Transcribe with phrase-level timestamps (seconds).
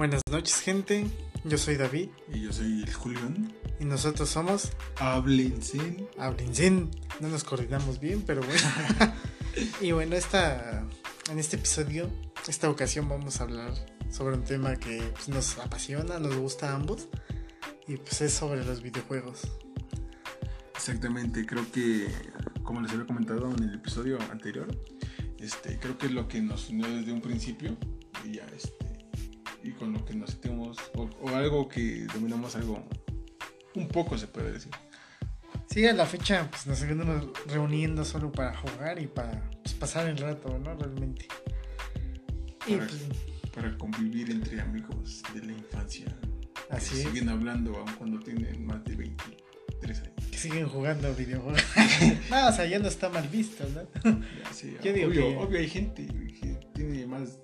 [0.00, 1.06] Buenas noches, gente.
[1.44, 3.52] Yo soy David Y yo soy el Julián.
[3.78, 6.08] y nosotros somos Háblense.
[6.16, 6.90] Abrinzen.
[7.20, 9.14] No nos coordinamos bien, pero bueno.
[9.82, 10.88] y bueno, esta,
[11.30, 12.10] en este episodio,
[12.48, 13.74] esta ocasión vamos a hablar
[14.10, 17.08] sobre un tema que pues, nos apasiona, nos gusta a ambos.
[17.86, 19.42] Y pues es sobre los videojuegos.
[20.76, 22.08] Exactamente, creo que,
[22.62, 24.66] como les había comentado en el episodio anterior,
[25.38, 27.76] este, creo que es lo que nos unió desde un principio
[28.24, 28.79] y ya, este,
[29.62, 32.82] y con lo que nos sentimos, o, o algo que dominamos algo,
[33.74, 34.72] un poco se puede decir.
[35.68, 37.06] Sí, a la fecha pues, nos seguimos
[37.46, 40.74] reuniendo solo para jugar y para pues, pasar el rato, ¿no?
[40.74, 41.26] Realmente.
[42.66, 43.00] Y Para, pues,
[43.54, 46.06] para convivir entre amigos de la infancia.
[46.68, 47.02] que así es.
[47.06, 50.26] Siguen hablando aun cuando tienen más de 23 años.
[50.30, 51.62] que siguen jugando videojuegos.
[52.30, 53.82] no, o sea, ya no está mal visto, ¿no?
[54.04, 57.38] Ya, sí, Yo digo obvio, que- obvio hay gente que tiene más,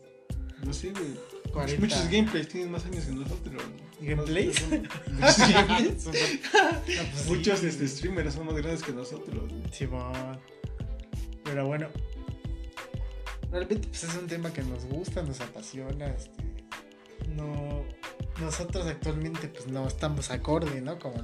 [0.65, 1.15] no sé, güey.
[1.57, 1.81] 40.
[1.81, 3.63] Muchos gameplays tienen más años que nosotros.
[3.99, 4.63] ¿Gameplays?
[4.69, 6.05] Muchos gameplays.
[6.05, 7.29] No, pues sí.
[7.29, 9.51] Muchos este, streamers son más grandes que nosotros.
[9.73, 10.39] Simón.
[11.45, 11.89] Pero bueno.
[13.51, 16.09] Realmente pues es un tema que nos gusta, nos apasiona.
[16.09, 16.45] Este,
[17.35, 17.85] no.
[18.39, 20.99] Nosotros actualmente pues no estamos acorde, ¿no?
[20.99, 21.15] Con,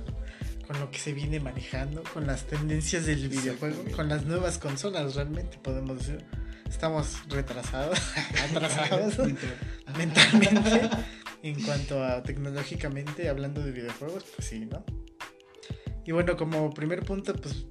[0.66, 5.14] con lo que se viene manejando, con las tendencias del videojuego, con las nuevas consolas,
[5.14, 6.24] realmente podemos decir.
[6.72, 7.98] Estamos retrasados,
[8.50, 9.18] atrasados
[9.96, 10.88] mentalmente
[11.42, 14.82] en cuanto a tecnológicamente hablando de videojuegos, pues sí, ¿no?
[16.04, 17.66] Y bueno, como primer punto, pues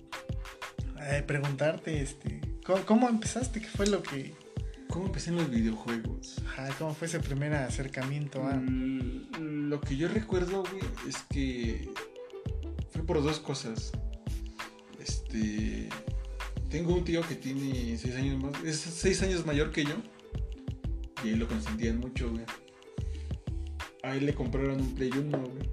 [1.02, 3.60] eh, preguntarte, este, ¿cómo, cómo empezaste?
[3.60, 4.34] ¿Qué fue lo que,
[4.88, 6.38] ¿Cómo empecé en los videojuegos?
[6.48, 8.54] ajá, cómo fue ese primer acercamiento a?
[8.54, 11.90] Mm, Lo que yo recuerdo, güey, es que
[12.92, 13.92] fue por dos cosas.
[15.00, 15.90] Este.
[16.72, 18.64] Tengo un tío que tiene seis años más.
[18.64, 19.96] Es seis años mayor que yo.
[21.22, 22.46] Y ahí lo consentían mucho, güey.
[24.04, 25.70] A él le compraron un Play 1, güey.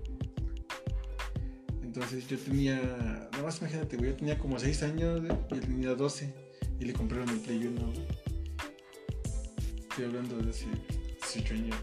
[1.85, 2.77] Entonces yo tenía.
[3.31, 4.11] Nada más imagínate, güey.
[4.11, 6.35] Yo tenía como seis años, güey, Y él tenía 12.
[6.81, 8.07] Y le compraron el Play 1, güey.
[9.79, 10.67] Estoy hablando de hace
[11.33, 11.77] 18 años.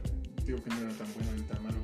[0.45, 1.77] Digo que no era tan bueno ni tan malo.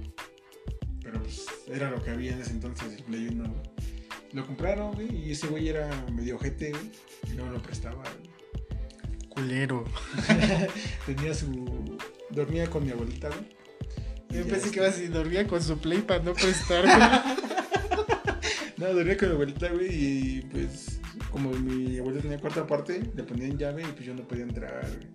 [1.01, 3.80] Pero pues era lo que había en ese entonces, el Play 1, güey.
[4.33, 6.91] Lo compraron, güey, y ese güey era medio ojete, güey.
[7.31, 8.31] Y no lo prestaba, güey.
[9.29, 9.85] Culero.
[11.05, 11.97] Tenía su.
[12.29, 13.61] Dormía con mi abuelita, güey.
[14.29, 16.85] Yo pensé que ibas y dormía con su play para no prestar.
[18.77, 20.99] No, dormía con mi abuelita, güey, y pues.
[21.29, 24.81] Como mi abuelita tenía cuarta parte, le ponían llave y pues yo no podía entrar,
[24.87, 25.07] güey.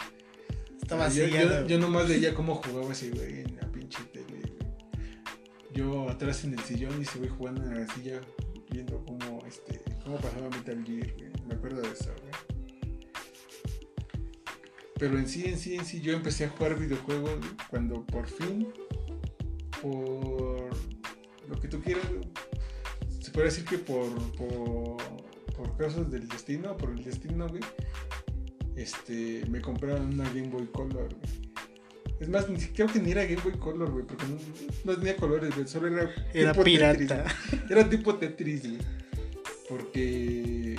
[0.81, 1.63] Estaba yo, sellado.
[1.63, 4.57] yo, yo nomás veía cómo jugaba ese güey en la pinche tele, güey.
[5.75, 8.21] Yo atrás en el sillón y ese güey jugando en la silla,
[8.71, 11.15] viendo cómo, este, cómo pasaba Metal Gear.
[11.47, 12.11] Me acuerdo de eso.
[14.99, 17.33] Pero en sí, en sí, en sí, yo empecé a jugar videojuegos
[17.69, 18.69] cuando por fin,
[19.83, 20.71] por
[21.49, 22.07] lo que tú quieras,
[23.21, 24.97] se puede decir que por, por,
[25.55, 27.63] por casos del destino, por el destino, güey,
[28.75, 31.09] este, me compraron una Game Boy Color.
[32.21, 34.39] Es más, ni siquiera creo que ni era Game Boy Color, güey, porque no,
[34.85, 36.99] no tenía colores, güey, solo era Era tipo pirata.
[36.99, 38.79] Tetris, era tipo Tetris, güey.
[39.69, 40.77] Porque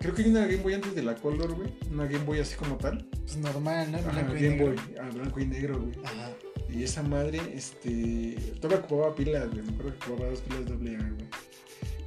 [0.00, 1.72] creo que hay una Game Boy antes de la Color, güey.
[1.90, 3.06] Una Game Boy así como tal.
[3.22, 3.98] Pues normal, ¿no?
[3.98, 4.66] Ajá, Blanco y Game negro.
[4.66, 5.94] Boy, ah, blanco y negro, güey.
[6.04, 6.30] Ajá.
[6.68, 8.36] Y esa madre, este.
[8.60, 9.62] Todavía ocupaba pilas, güey.
[9.62, 11.28] Me acuerdo que ocupaba dos pilas doble A, güey.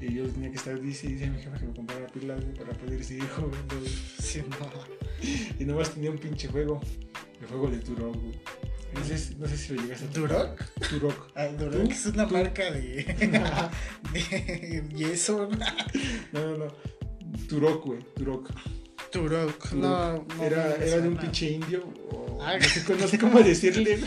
[0.01, 2.53] Y yo tenía que estar dice, dice a mi jefa que me comprara pilas, güey,
[2.55, 3.91] para poder seguir jugando, güey.
[4.19, 4.69] Sí, no.
[5.59, 6.81] Y nomás tenía un pinche juego.
[7.39, 8.39] El juego de Turok, güey.
[8.93, 10.63] No sé, si- no sé si lo llegaste a ¿Durok?
[10.89, 11.31] Turok.
[11.35, 13.03] Ah, Durok es una marca de,
[14.13, 15.49] de yeso.
[16.31, 16.67] No, no, no.
[17.47, 17.99] Turok, güey.
[18.15, 18.49] Turok.
[19.11, 19.71] Turok.
[19.73, 20.43] No, no.
[20.43, 21.83] era, era de un pinche indio.
[22.11, 22.57] O Ah.
[22.57, 23.97] no, sé, no sé cómo decirle,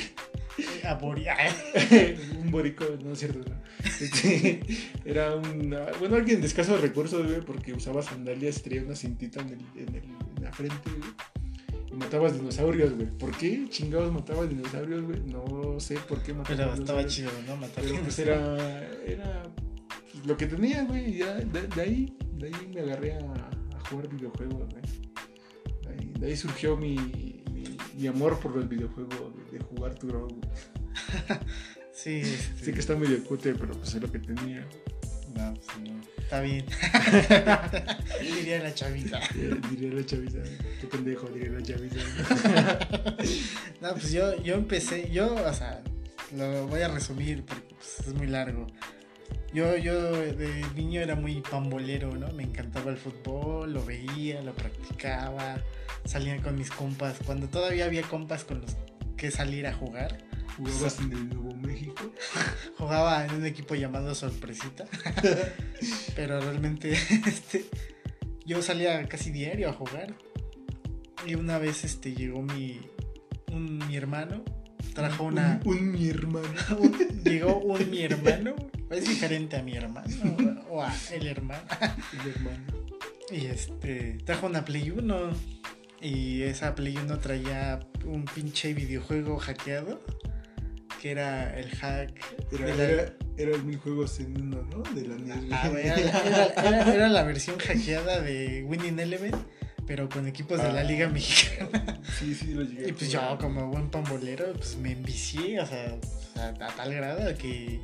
[2.42, 3.38] un borico, no es cierto.
[3.48, 3.56] no.
[3.84, 4.60] Este,
[5.04, 5.74] era un.
[5.98, 9.94] Bueno, alguien de escasos recursos, güey, porque usaba sandalias traía una cintita en, el, en,
[9.94, 10.02] el-
[10.36, 11.10] en la frente, güey.
[11.96, 13.06] Matabas dinosaurios, güey.
[13.06, 15.20] ¿Por qué chingados matabas dinosaurios, güey?
[15.20, 17.56] No sé por qué matabas Pero estaba chido, ¿no?
[17.56, 19.02] Matar Pero pues era.
[19.04, 19.42] Era
[20.12, 21.14] pues, lo que tenía, güey.
[21.14, 24.82] Y ya de, de ahí, de ahí me agarré a, a jugar videojuegos, güey.
[25.82, 26.96] De ahí, de ahí surgió mi,
[27.52, 30.40] mi, mi amor por los videojuegos, de, de jugar Turok, güey.
[31.96, 34.68] Sí, este, Sé que está medio cute, pero pues es lo que tenía.
[35.36, 36.00] No, pues no.
[36.18, 36.66] Está bien.
[38.20, 39.20] Diría la chavita.
[39.70, 40.38] Diría la chaviza.
[40.80, 42.00] Qué pendejo, diría la chaviza.
[43.80, 45.82] No, pues yo, yo empecé, yo, o sea,
[46.34, 48.66] lo voy a resumir porque pues, es muy largo.
[49.52, 52.28] Yo, yo de niño era muy pambolero, ¿no?
[52.32, 55.62] Me encantaba el fútbol, lo veía, lo practicaba,
[56.04, 57.18] salía con mis compas.
[57.24, 58.74] Cuando todavía había compas con los
[59.16, 60.18] que salir a jugar,
[60.56, 62.12] ¿Jugabas en el Nuevo México?
[62.78, 64.86] Jugaba en un equipo llamado Sorpresita.
[66.16, 66.92] Pero realmente
[67.26, 67.66] este,
[68.46, 70.14] yo salía casi diario a jugar.
[71.26, 72.80] Y una vez este, llegó mi,
[73.52, 74.44] un, mi hermano.
[74.94, 75.60] Trajo una.
[75.64, 76.48] Un, un mi hermano.
[76.78, 78.54] un- llegó un mi hermano.
[78.88, 80.08] Es diferente a mi hermano.
[80.70, 81.64] O a el hermano.
[82.12, 82.64] El hermano.
[83.30, 84.18] Y este.
[84.24, 85.30] Trajo una Play 1.
[86.00, 90.00] Y esa Play 1 traía un pinche videojuego hackeado.
[91.02, 92.10] Que era el hack.
[92.52, 94.82] Era, de la- era, era el mil juegos en uno, ¿no?
[94.94, 95.16] De la.
[95.52, 99.34] Ah, era, era- la versión hackeada de Winning Eleven,
[99.86, 100.84] pero con equipos de la Ah.
[100.84, 102.00] Liga Mexicana.
[102.18, 105.66] Sí, sí, lo llegué a Y pues yo, como buen pambolero, pues me envicié, o
[105.66, 107.78] sea, o sea, a tal grado que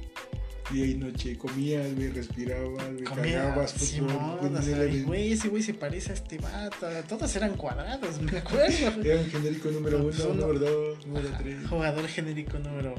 [0.73, 3.73] Día y noche comías, güey, respirabas, güey, comía cagabas.
[3.73, 6.87] Simón, güey, güey, ese güey se parece a este vato.
[7.09, 9.03] Todos eran cuadrados, me acuerdo.
[9.05, 11.57] Era un genérico número No, uno, pues uno- número dos, número Ajá, tres.
[11.69, 12.95] Jugador genérico número.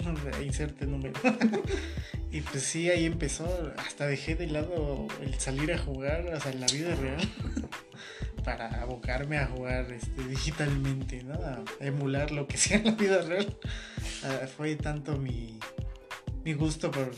[0.44, 1.14] Inserte número.
[2.30, 3.72] y pues sí, ahí empezó.
[3.76, 7.28] Hasta dejé de lado el salir a jugar, o sea, en la vida real.
[8.44, 11.34] para abocarme a jugar este, digitalmente, ¿no?
[11.34, 13.56] A emular lo que sea en la vida real.
[14.22, 15.58] Ah, fue tanto mi,
[16.46, 17.10] mi gusto por,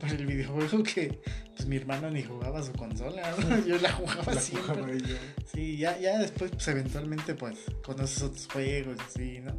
[0.00, 1.20] por el videojuego que
[1.54, 3.64] pues mi hermano ni jugaba su consola, ¿no?
[3.66, 4.74] Yo la jugaba La siempre.
[4.74, 5.16] jugaba yo.
[5.54, 9.56] Sí, ya, ya después, pues eventualmente, pues, conoces otros juegos, así, ¿no?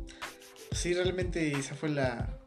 [0.74, 2.38] Sí, realmente esa fue la,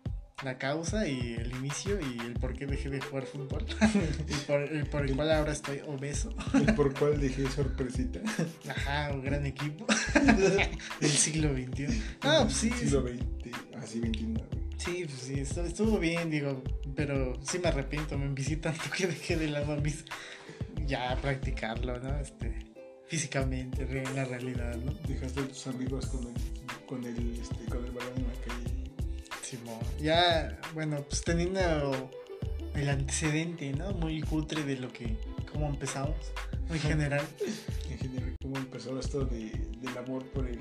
[0.44, 3.64] la causa y el inicio y el por qué dejé de jugar fútbol.
[4.28, 6.34] y por, el por el cual ahora estoy obeso.
[6.52, 8.20] El por cual dejé sorpresita.
[8.68, 9.86] Ajá, un gran equipo
[11.00, 12.02] del siglo XXI.
[12.20, 14.65] Ah, pues sí, Siglo XX, así 29.
[14.76, 16.62] Sí, pues sí, estuvo, estuvo bien, digo,
[16.94, 20.04] pero sí me arrepiento, me envicié tanto que dejé de lado mis...
[20.86, 22.20] Ya practicarlo, ¿no?
[22.20, 22.54] Este,
[23.08, 24.92] físicamente, en la realidad, ¿no?
[25.08, 28.76] Dejaste a tus amigos con el, con el, este, con el balón en la calle.
[29.42, 29.80] Simón.
[30.00, 32.10] Ya, bueno, pues teniendo
[32.74, 33.92] el antecedente, ¿no?
[33.92, 35.16] Muy cutre de lo que,
[35.52, 36.16] cómo empezamos,
[36.68, 37.24] muy general.
[37.90, 39.50] En general, ¿cómo empezó esto de,
[39.80, 40.60] del amor por, el,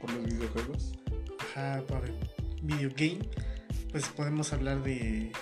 [0.00, 0.92] por los videojuegos?
[1.38, 2.14] Ajá, por el
[2.62, 3.20] video game,
[3.90, 5.32] pues podemos hablar de,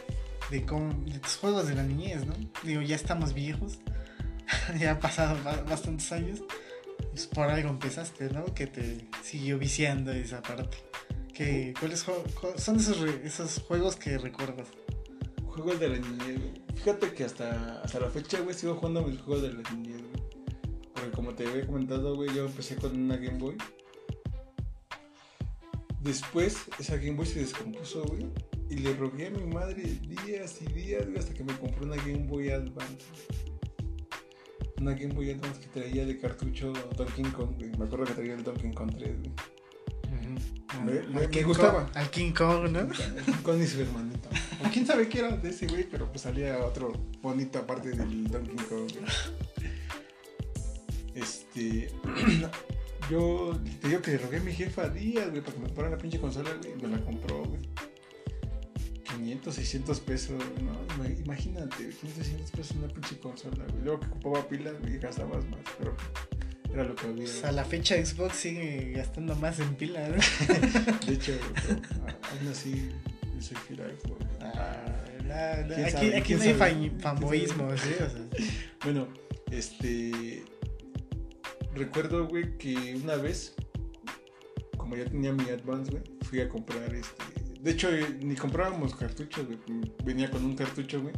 [0.51, 2.35] de, cómo, de tus juegos de la niñez, ¿no?
[2.63, 3.79] Digo, ya estamos viejos,
[4.79, 6.43] ya han pasado ba- bastantes años,
[7.11, 8.45] pues por algo empezaste, ¿no?
[8.55, 10.77] Que te siguió viciando esa parte.
[11.33, 12.07] Que, ¿Cuáles
[12.59, 14.69] son esos, esos juegos que recuerdas?
[15.47, 16.41] Juegos de la niñez.
[16.77, 20.25] Fíjate que hasta, hasta la fecha, güey, sigo jugando mis juegos de la niñez, güey.
[20.93, 23.57] Porque como te había comentado, güey, yo empecé con una Game Boy.
[26.05, 28.27] Después, esa Game Boy se descompuso, güey.
[28.71, 29.83] Y le rogué a mi madre
[30.27, 33.05] días y días, güey, hasta que me compró una Game Boy Advance.
[34.81, 37.71] Una Game Boy Advance que traía de cartucho Donkey Kong, güey.
[37.79, 39.33] Me acuerdo que traía el Donkey Kong 3, güey.
[40.85, 41.85] Me- me- Al me King gustaba.
[41.87, 42.89] Kong- al King Kong, ¿no?
[43.63, 44.29] Y su hermanito.
[44.67, 46.93] O quién sabe qué era de ese güey, pero pues salía otro
[47.23, 48.91] bonito aparte del Donkey Kong.
[48.93, 49.05] güey.
[51.15, 51.89] Este.
[53.11, 55.91] yo te digo que le rogué a mi jefa días, güey, para que me comprara
[55.91, 56.73] la pinche consola, güey.
[56.79, 57.61] y Me la compró, güey.
[59.17, 60.73] 500, 600 pesos, ¿no?
[60.97, 63.85] Ima- Imagínate, 500, 600 pesos una pinche consola, güey.
[63.85, 65.97] Luego que ocupaba pilas, güey, gastabas más, pero
[66.73, 67.25] era lo que había.
[67.25, 70.17] Pues a la fecha Xbox sigue gastando más en pila, ¿no?
[71.07, 71.81] De hecho, pero,
[72.31, 72.91] aún así,
[73.37, 74.25] yo soy fiel a Xbox.
[74.41, 76.17] Ah, la- la- ¿Quién aquí sabe?
[76.17, 77.71] aquí ¿Quién no hay fanboyismo?
[77.77, 77.89] ¿sí?
[77.95, 78.11] O sea,
[78.85, 79.09] Bueno,
[79.51, 80.43] este.
[81.75, 83.55] Recuerdo, güey, que una vez,
[84.77, 87.23] como ya tenía mi Advance, güey, fui a comprar este.
[87.61, 89.59] De hecho, eh, ni comprábamos cartuchos, güey.
[90.05, 91.15] Venía con un cartucho, güey.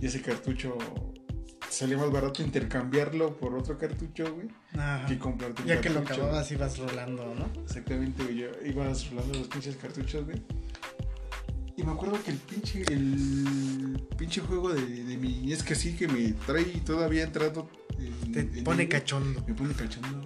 [0.00, 0.78] Y ese cartucho
[1.68, 5.06] salía más barato intercambiarlo por otro cartucho, güey, ajá.
[5.06, 7.62] que comprarte un Ya que lo acababas ibas rolando, ¿no?
[7.62, 8.36] Exactamente, güey.
[8.36, 10.42] Yo iba rolando los pinches cartuchos, güey.
[11.76, 15.94] Y me acuerdo que el pinche, el pinche juego de, de mi es que sí,
[15.94, 17.68] que me trae todavía entrado.
[17.98, 19.44] En- Te en pone cachondo.
[19.46, 20.22] Me pone cachondo.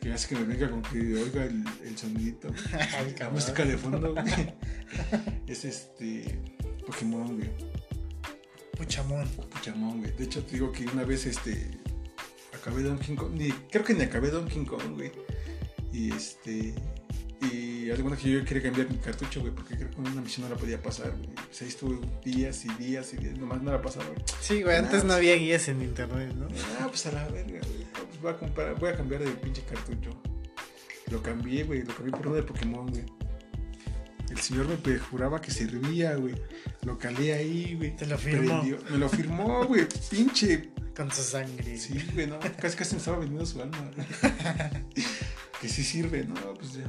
[0.00, 2.48] Que hace que me venga con que oiga el, el sonidito.
[3.18, 4.24] La música de fondo, güey.
[5.46, 6.38] Es este.
[6.86, 7.50] Pokémon, güey.
[8.76, 9.26] Puchamón.
[9.50, 10.16] Puchamón, güey.
[10.16, 11.70] De hecho, te digo que una vez este.
[12.54, 13.32] Acabé Donkey Kong.
[13.34, 15.12] Ni, creo que ni acabé Donkey Kong, güey.
[15.92, 16.74] Y este.
[17.40, 20.54] Y alguna que yo quería cambiar mi cartucho, güey, porque creo que una misión no
[20.54, 21.30] la podía pasar, güey.
[21.30, 24.18] O sea, ahí estuve días y días y días, nomás no la pasaba, güey.
[24.40, 26.48] Sí, güey, antes no Nah, había guías en internet, ¿no?
[26.80, 27.86] Ah, pues a la verga, güey.
[27.92, 30.10] Pues voy a, comprar, voy a cambiar de pinche cartucho.
[31.10, 31.82] Lo cambié, güey.
[31.84, 33.04] Lo cambié por uno de Pokémon, güey.
[34.30, 36.34] El señor me juraba que servía, güey.
[36.82, 37.96] Lo calé ahí, güey.
[37.96, 38.60] Te lo firmó.
[38.60, 38.78] Prendió.
[38.90, 39.86] Me lo firmó, güey.
[40.10, 40.70] Pinche.
[40.94, 41.78] Con su sangre.
[41.78, 42.38] Sí, güey, no.
[42.40, 43.90] Casi casi me estaba vendiendo su alma.
[45.60, 46.34] que sí sirve, ¿no?
[46.54, 46.86] Pues ya.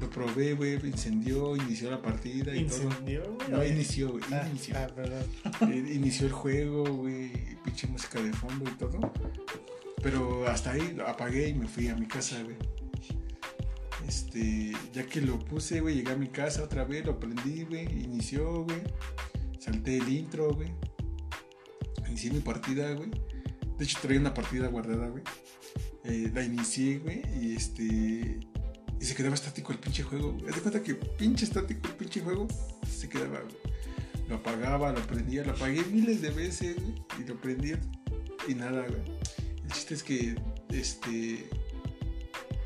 [0.00, 3.34] Lo probé, güey, incendió, inició la partida y ¿Incendió, todo.
[3.34, 3.48] güey?
[3.50, 4.76] No, inició, güey, Ah, inició.
[4.78, 5.24] ah, perdón.
[5.72, 7.32] Eh, Inició el juego, güey,
[7.64, 9.00] pinche música de fondo y todo.
[10.02, 12.56] Pero hasta ahí lo apagué y me fui a mi casa, güey.
[14.06, 17.84] Este, ya que lo puse, güey, llegué a mi casa otra vez, lo prendí, güey,
[18.04, 18.80] inició, güey.
[19.58, 20.68] Salté el intro, güey.
[22.08, 23.10] Inicié mi partida, güey.
[23.76, 25.22] De hecho, traía una partida guardada, güey.
[26.08, 28.40] Eh, la inicié, güey, y este.
[29.00, 30.48] Y se quedaba estático el pinche juego, güey.
[30.48, 32.48] Haz de cuenta que pinche estático el pinche juego
[32.90, 33.56] se quedaba, güey.
[34.26, 37.78] Lo apagaba, lo prendía, lo apagué miles de veces, güey, y lo prendía
[38.48, 39.02] y nada, güey.
[39.62, 40.34] El chiste es que,
[40.70, 41.46] este.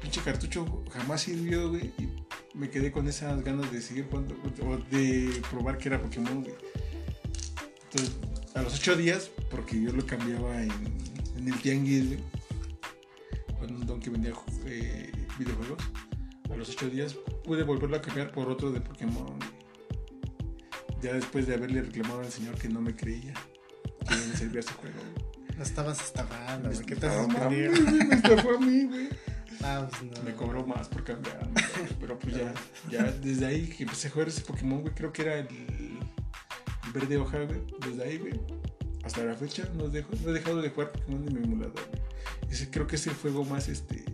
[0.00, 2.08] Pinche cartucho jamás sirvió, güey, y
[2.54, 6.54] me quedé con esas ganas de seguir jugando, o de probar que era Pokémon, güey.
[7.90, 8.16] Entonces,
[8.54, 10.70] a los ocho días, porque yo lo cambiaba en,
[11.36, 12.20] en el Tianguis, güey,
[13.62, 14.32] con un don que vendía
[14.66, 15.78] eh, videojuegos,
[16.50, 17.14] a los ocho días
[17.44, 19.38] pude volverlo a cambiar por otro de Pokémon.
[21.00, 23.34] Ya después de haberle reclamado al señor que no me creía,
[24.08, 24.98] que me servía su juego.
[25.56, 26.84] No estabas estafando, güey.
[26.84, 29.08] ¿Qué te haces Me estafó a mí, güey.
[29.62, 30.22] Ah, pues no.
[30.24, 31.48] Me cobró más por cambiar.
[32.00, 32.52] Pero pues ya,
[32.90, 36.92] ya desde ahí que empecé a jugar ese Pokémon, güey, creo que era el, el
[36.92, 37.60] verde hoja, güey.
[37.86, 38.40] Desde ahí, güey.
[39.04, 42.01] Hasta la fecha no, dejo, no he dejado de jugar Pokémon en mi emulador, güey.
[42.52, 44.04] Ese creo que es el juego más este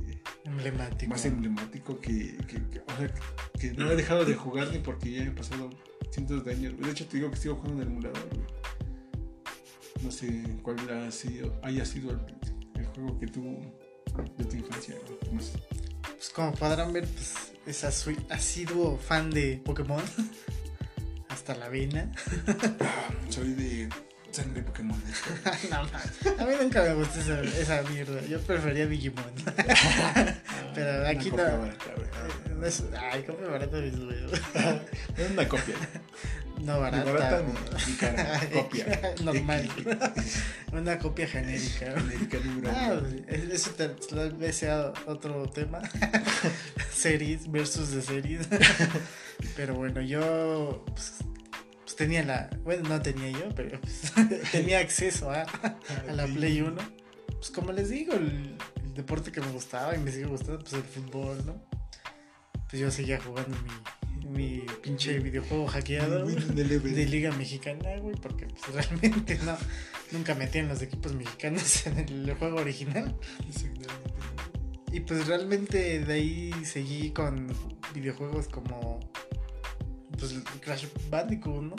[0.45, 1.11] Emblemático.
[1.11, 3.13] más emblemático que, que- que- o sea,
[3.59, 5.71] que no he dejado de jugar ni porque ya he pasado
[6.11, 6.79] cientos de años.
[6.79, 8.47] De hecho, te digo que sigo jugando en el emulador, güey.
[10.03, 12.21] No sé cuál ha sido, haya sido el,
[12.81, 13.59] el juego que tú
[14.37, 15.35] de tu infancia, güey.
[15.35, 15.59] No sé.
[16.03, 17.35] Pues como podrán ver, pues
[17.67, 20.03] es asiduo fan de Pokémon.
[21.29, 22.11] Hasta la vena.
[23.29, 23.89] Soy de
[24.31, 25.01] sangre Pokémon.
[25.71, 26.39] no, man.
[26.41, 28.21] A mí nunca me gustó esa, esa mierda.
[28.27, 29.25] Yo prefería Digimon.
[30.75, 31.59] Pero aquí copia no.
[31.61, 32.59] barata, güey.
[32.59, 34.33] No es- ay, cómo barato mis güeyes.
[35.17, 35.75] Es una copia.
[36.61, 37.13] No Ni barata.
[37.13, 37.55] barata güey.
[37.87, 38.41] ni, ni cara.
[38.53, 39.15] Copia.
[39.23, 39.69] Normal.
[40.73, 41.93] Una copia genérica.
[41.93, 42.03] güey.
[42.05, 43.53] Genérica número Ah, uno.
[43.53, 45.81] eso tal tal vez sea otro tema.
[46.93, 48.49] series versus de series.
[49.57, 51.13] pero bueno, yo pues,
[51.89, 52.51] pues, tenía la.
[52.65, 54.13] Bueno, no tenía yo, pero pues,
[54.53, 56.27] tenía acceso a, a la.
[56.27, 56.77] Play 1.
[57.27, 60.75] Pues como les digo, el, el deporte que me gustaba y me sigue gustando, pues
[60.75, 61.63] el fútbol, ¿no?
[62.69, 63.57] Pues yo seguía jugando
[64.23, 66.27] mi, mi pinche videojuego hackeado.
[66.27, 69.57] de Liga Mexicana, güey, porque pues, realmente no,
[70.13, 73.17] nunca metían los equipos mexicanos en el juego original.
[73.49, 73.89] Exactamente.
[74.93, 77.47] Y pues realmente de ahí seguí con
[77.95, 79.01] videojuegos como
[80.19, 81.77] pues Crash Bandicoot, ¿no?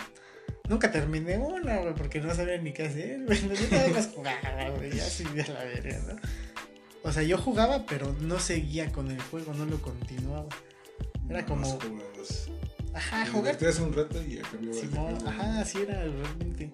[0.67, 3.39] Nunca terminé una, güey, porque no sabía ni qué hacer, güey.
[3.41, 6.15] Yo nada más jugaba, güey, ya sí a la verga, ¿no?
[7.03, 10.47] O sea, yo jugaba, pero no seguía con el juego, no lo continuaba.
[11.29, 11.79] Era como,
[12.93, 14.41] ajá, Te jugar divertías un rato y.
[14.73, 16.69] Simón, ajá, así era realmente.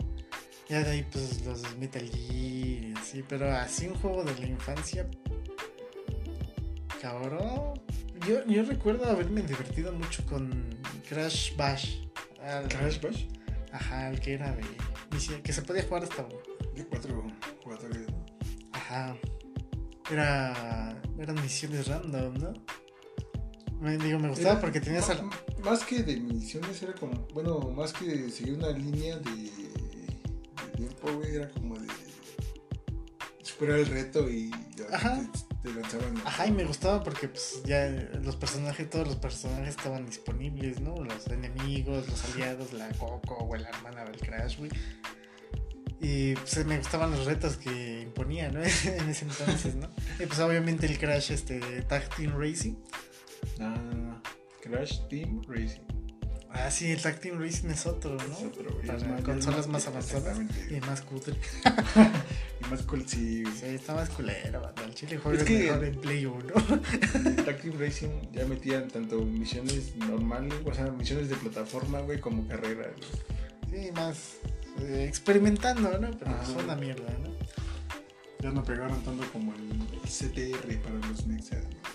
[0.67, 4.47] Ya de ahí pues los Metal Gear y así, pero así un juego de la
[4.47, 5.07] infancia.
[7.01, 7.79] Cabrón.
[8.27, 10.69] Yo, yo recuerdo haberme divertido mucho con
[11.07, 12.01] Crash Bash.
[12.41, 13.25] Al- Crash Bash.
[13.71, 14.63] Ajá, el que era de.
[15.43, 16.25] Que se podía jugar hasta.
[16.75, 17.25] De cuatro
[17.63, 18.25] jugadores, ¿no?
[18.73, 19.15] Ajá.
[20.11, 21.01] Era.
[21.19, 22.53] Eran misiones random, ¿no?
[23.79, 25.23] Me, digo, me gustaba Era- porque tenías al.
[25.23, 27.27] ma- Más que de misiones, era como.
[27.33, 29.31] Bueno, más que seguir una línea de.
[29.31, 31.87] de tiempo, güey, era como de.
[33.43, 34.51] Superar el reto y.
[34.75, 35.21] ya Ajá.
[35.31, 36.21] Te, te lanzaban.
[36.25, 37.87] Ajá, y me gustaba porque pues ya
[38.23, 40.95] los personajes, todos los personajes estaban disponibles, ¿no?
[41.03, 44.71] Los enemigos, los aliados, la Coco o la hermana del Crash, güey.
[45.99, 48.59] Y pues me gustaban los retos que imponía, ¿no?
[48.83, 49.89] en ese entonces, ¿no?
[50.19, 52.75] Y pues obviamente el Crash, este, Tag Team Racing.
[53.59, 54.21] No.
[54.61, 55.94] Crash Team Racing.
[56.57, 58.37] Ah, sí, el Tag Team Racing es otro, Es ¿no?
[58.47, 60.37] otro, güey, Para es más- consolas es más avanzadas.
[60.71, 61.35] Y más cutre.
[62.65, 63.43] Y más cool, sí.
[63.43, 63.55] güey.
[63.55, 64.83] Sí, está más culero, banda.
[64.85, 66.53] El chile juega Es que- mejor en Play 1.
[67.25, 72.19] En Tag Team Racing ya metían tanto misiones normales, o sea, misiones de plataforma, güey,
[72.21, 72.93] como carreras.
[72.95, 73.85] güey.
[73.85, 74.37] Sí, más
[74.79, 76.09] eh, experimentando, ¿no?
[76.17, 77.35] Pero es una mierda, ¿no?
[78.39, 81.61] Ya no pegaron tanto como el, el CTR para los Nexas.
[81.65, 81.94] güey.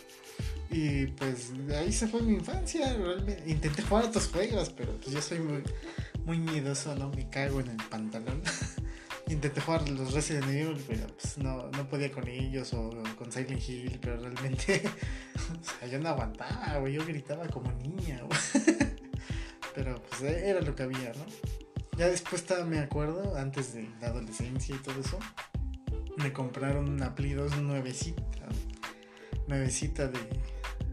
[0.71, 2.97] Y pues de ahí se fue mi infancia.
[2.97, 5.63] Realmente intenté jugar otros juegos, pero pues yo soy muy,
[6.25, 7.11] muy miedoso, ¿no?
[7.11, 8.41] Me cago en el pantalón.
[9.29, 13.69] intenté jugar los Resident Evil, pero pues no, no podía con ellos o con Silent
[13.69, 14.83] Hill, pero realmente
[15.91, 16.95] yo no aguantaba, güey.
[16.95, 18.79] Yo gritaba como niña, güey.
[19.75, 21.25] pero pues era lo que había, ¿no?
[21.97, 25.19] Ya después estaba, me acuerdo, antes de la adolescencia y todo eso,
[26.17, 28.23] me compraron una Play 2 nuevecita.
[29.49, 30.21] Nuevecita de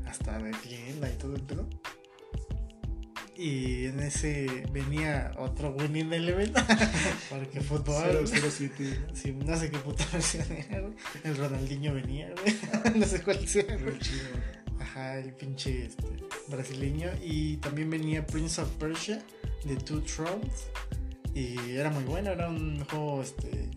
[0.08, 1.68] hasta de tienda y todo el pedo.
[3.38, 6.52] Y en ese venía otro Winning Eleven.
[7.30, 8.28] Porque fútbol.
[8.28, 9.06] 007.
[9.14, 10.94] Sí, no sé qué puta versión era, güey.
[11.24, 12.96] El Ronaldinho venía, güey.
[13.00, 14.00] no sé cuál sea, güey.
[14.80, 16.08] Ajá, el pinche este,
[16.48, 17.12] brasileño.
[17.24, 19.24] Y también venía Prince of Persia
[19.66, 20.70] de Two Thrones.
[21.36, 23.70] Y era muy bueno, era un juego este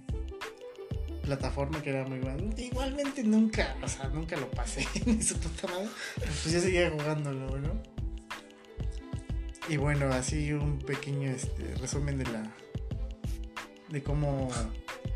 [1.23, 2.53] plataforma que era muy bueno.
[2.57, 5.89] Igualmente nunca, o sea, nunca lo pasé ni su puta madre.
[6.17, 7.83] pero Pues ya seguía jugándolo, ¿no?
[9.69, 12.43] Y bueno, así un pequeño este, resumen de la
[13.91, 14.49] de cómo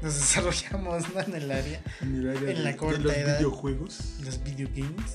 [0.03, 1.21] nos desarrollamos ¿no?
[1.21, 3.39] en el área En, el área En la de- corta de los edad.
[3.39, 4.15] videojuegos.
[4.25, 5.13] los video games.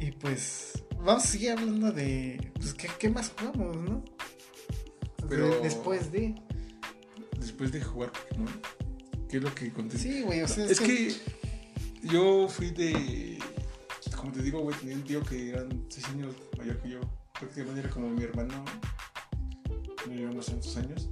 [0.00, 4.04] Y pues vamos a seguir hablando de pues qué, qué más jugamos, ¿no?
[5.28, 6.34] Pero- De- después de
[7.38, 8.60] Después de jugar Pokémon.
[9.28, 10.10] ¿Qué es lo que contesté?
[10.10, 11.14] Sí, güey, o sea, es que
[12.02, 13.38] yo fui de.
[14.16, 17.00] Como te digo, güey, tenía un tío que eran 6 años mayor que yo.
[17.38, 18.64] Prácticamente era como mi hermano.
[20.08, 21.10] Me llevaba unos tantos años.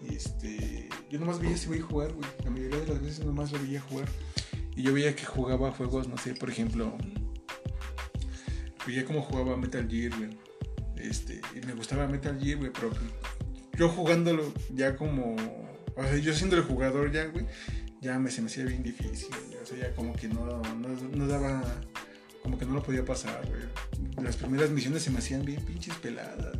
[0.00, 0.88] Y este.
[1.10, 2.28] Yo nomás veía a ese güey jugar, güey.
[2.44, 4.08] La mayoría de las veces nomás lo veía jugar.
[4.76, 6.96] Y yo veía que jugaba juegos, no sé, por ejemplo.
[8.86, 10.38] Veía cómo jugaba Metal Gear, güey.
[10.96, 11.40] Este.
[11.54, 12.90] Y me gustaba Metal Gear, güey, pero
[13.78, 15.36] yo jugándolo ya como.
[15.96, 17.46] O sea, yo siendo el jugador ya, güey
[18.00, 19.30] ya me, se me hacía bien difícil,
[19.60, 20.62] o sea, ya como que no,
[21.14, 21.62] no, daba,
[22.42, 24.24] como que no lo podía pasar, güey.
[24.24, 26.56] Las primeras misiones se me hacían bien pinches peladas.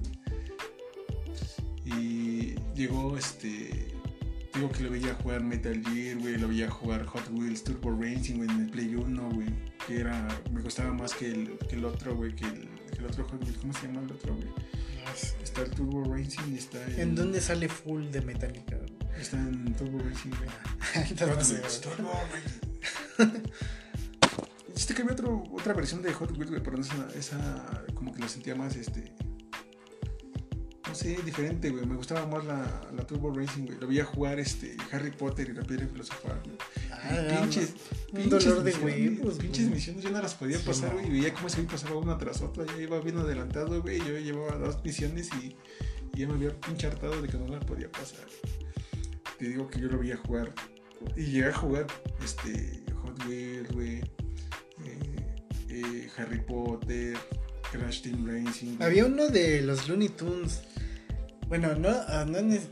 [1.85, 3.95] Y llegó este,
[4.55, 8.37] digo que lo veía jugar Metal Gear, güey, lo veía jugar Hot Wheels Turbo Racing,
[8.37, 9.49] güey, en el Play 1, güey,
[9.87, 13.07] que era, me gustaba más que el, que el otro, güey, que el, que el
[13.07, 14.49] otro Hot Wheels, ¿cómo se llama el otro, güey?
[15.43, 18.77] Está el Turbo Racing y está el, ¿En dónde sale full de Metallica?
[19.19, 20.51] Está en Turbo Racing, güey.
[21.11, 21.83] Entonces,
[24.75, 28.29] Este que había otro, otra versión de Hot Wheels, pero esa, esa como que la
[28.29, 29.13] sentía más, este...
[30.99, 31.87] Sé, diferente, güey.
[31.87, 33.79] Me gustaba más la, la Turbo Racing, güey.
[33.79, 36.57] Lo veía jugar, este, Harry Potter y la Piedra Filosofal, güey.
[36.91, 37.75] Ah, pinches,
[38.13, 39.75] un pinches dolor de misiones, huevos, Pinches güey.
[39.77, 40.95] misiones yo no las podía Sí, pasar, no.
[41.01, 41.07] güey.
[41.07, 42.65] Y veía cómo güey pasaba una tras otra.
[42.67, 43.99] Ya iba bien adelantado, güey.
[43.99, 45.57] Yo llevaba dos misiones y,
[46.15, 48.27] y ya me había pinche hartado de que no las podía pasar.
[49.39, 50.53] Te digo que yo lo veía jugar.
[51.17, 51.87] Y llegué a jugar
[52.25, 53.99] este, Hot Wheels, güey.
[54.85, 55.37] eh,
[55.69, 57.17] eh, Harry Potter,
[57.71, 58.79] Crash Team Racing.
[58.81, 60.63] Había uno de los Looney Tunes.
[61.49, 62.69] Bueno, no, ah, no es-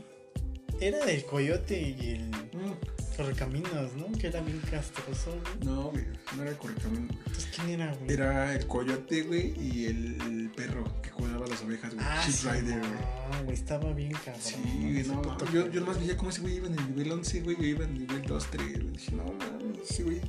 [0.79, 2.73] era del coyote y el Mm,
[3.17, 4.11] correcaminos, ¿no?
[4.17, 5.65] Que era bien castroso, güey.
[5.65, 6.05] No, güey.
[6.35, 7.15] No era correctamente.
[7.15, 8.11] Entonces, ¿quién era, güey?
[8.13, 12.05] Era el coyote, güey, y el perro que cuidaba las ovejas, güey.
[12.07, 12.91] Ah, sí, Rider, güey.
[13.31, 14.35] no, güey, estaba bien cabrón.
[14.39, 17.11] Sí, güey, no, puto yo, yo nomás veía cómo ese güey iba en el nivel
[17.11, 18.91] 11, güey, yo iba en el nivel 2, 3, güey.
[18.93, 20.21] Dije, no mames, ese güey,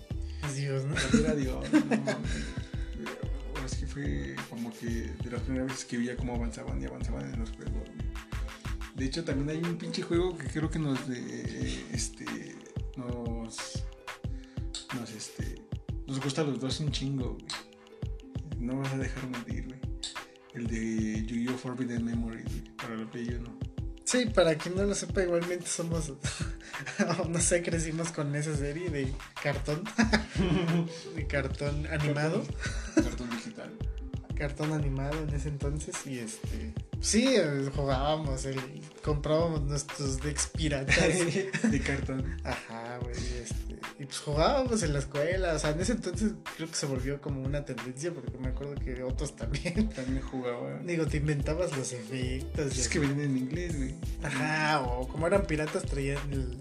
[0.46, 0.94] Es Dios, ¿no?
[1.20, 2.06] era Dios, no mames.
[3.66, 7.32] Es que fue como que de las primeras veces que veía cómo avanzaban y avanzaban
[7.34, 7.97] en los juegos, güey.
[8.98, 12.26] De hecho, también hay un pinche juego que creo que nos, de, este,
[12.96, 13.84] nos,
[14.92, 15.62] nos, este,
[16.08, 17.46] nos gusta a los dos un chingo, güey.
[18.58, 19.78] No vas a dejar mentir, güey.
[20.52, 21.56] El de Yu-Gi-Oh!
[21.56, 23.58] Forbidden Memory, güey, para la Play 1.
[24.02, 26.12] Sí, para quien no lo sepa, igualmente somos.
[27.28, 29.84] no sé, crecimos con esa serie de cartón.
[31.14, 32.42] de cartón animado.
[32.96, 33.37] Cartón digital.
[34.38, 35.96] Cartón animado en ese entonces.
[36.06, 36.72] Y este.
[37.00, 38.58] Sí, eh, jugábamos, el,
[39.02, 40.96] comprábamos nuestros decks piratas.
[41.70, 42.36] de cartón.
[42.44, 43.16] Ajá, güey.
[43.16, 45.54] Este, y pues jugábamos en la escuela.
[45.54, 48.12] O sea, en ese entonces creo que se volvió como una tendencia.
[48.12, 49.88] Porque me acuerdo que otros también.
[49.94, 50.78] También jugaba.
[50.84, 52.78] Digo, te inventabas los efectos.
[52.78, 53.94] Es que venían en inglés, güey.
[54.22, 56.58] Ajá, o como eran piratas, traían el,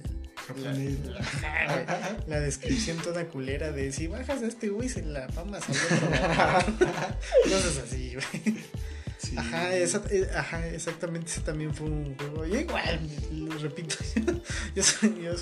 [2.27, 6.73] la, descripción toda culera de si bajas a este güey se la mamas al otro.
[7.43, 8.57] Cosas así, güey.
[9.17, 9.35] Sí.
[9.35, 12.45] Ajá, esa- eh, ajá, exactamente, ese también fue un juego.
[12.45, 12.99] Yo igual,
[13.33, 13.95] lo repito,
[14.75, 14.83] yo,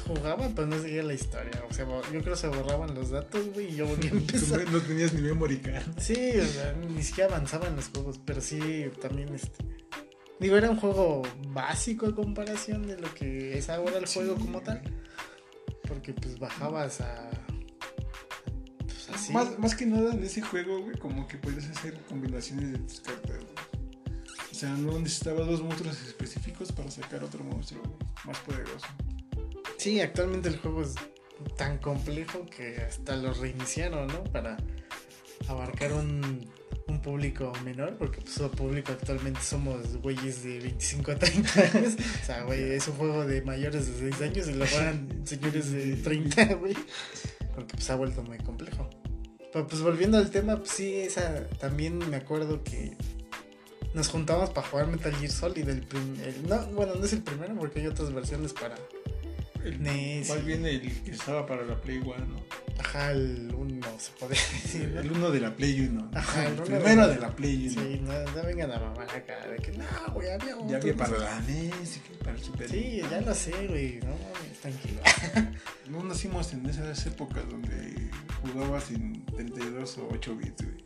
[0.07, 1.61] jugaba, pero no seguía la historia.
[1.69, 4.71] O sea, yo creo que se borraban los datos, güey, y yo volví a empezar.
[4.71, 5.83] no, tenías ni memory card.
[5.99, 9.63] Sí, o sea, ni siquiera avanzaba en los juegos, pero sí, también este.
[10.39, 14.61] Digo, era un juego básico a comparación de lo que es ahora el juego como
[14.61, 14.81] tal.
[15.87, 17.29] Porque pues bajabas a.
[18.85, 19.33] Pues así.
[19.33, 22.99] Más, más que nada en ese juego, güey, como que puedes hacer combinaciones de tus
[22.99, 23.75] cartas, güey.
[24.51, 28.87] O sea, no necesitaba dos monstruos específicos para sacar otro monstruo güey, más poderoso.
[29.77, 30.95] Sí, actualmente el juego es
[31.57, 34.23] tan complejo que hasta lo reiniciaron, ¿no?
[34.25, 34.57] Para
[35.47, 36.49] abarcar un
[37.05, 41.93] público menor, porque pues su público actualmente somos güeyes de 25 a 30 años.
[42.21, 45.71] O sea, güey, es un juego de mayores de 6 años y lo juegan señores
[45.71, 46.73] de 30, güey.
[47.53, 48.89] Porque pues ha vuelto muy complejo.
[49.53, 52.97] Pero pues volviendo al tema, pues sí, esa también me acuerdo que
[53.93, 55.69] nos juntamos para jugar Metal Gear Solid.
[55.69, 58.75] El, prim- el- no, bueno, no es el primero porque hay otras versiones para
[59.63, 60.27] El, NES.
[60.29, 62.43] Más bien el que estaba para la Play 1, ¿no?
[62.79, 63.53] Ajá, el
[63.95, 64.89] uno, se podría decir.
[64.93, 65.01] ¿no?
[65.01, 66.11] El uno de la Play 1.
[66.13, 67.81] Ajá, el primero de- de la Play 1.
[67.81, 70.69] Sí, no, no vengan a mamar acá de que no, güey, había otro.
[70.69, 73.09] Ya había para la NES para el Super Sí, Nintendo.
[73.11, 74.15] ya lo sé, güey, no
[74.61, 75.01] tranquilo.
[75.89, 78.09] No nacimos en esas épocas donde
[78.41, 80.77] jugabas en 32 o 8 bits, güey.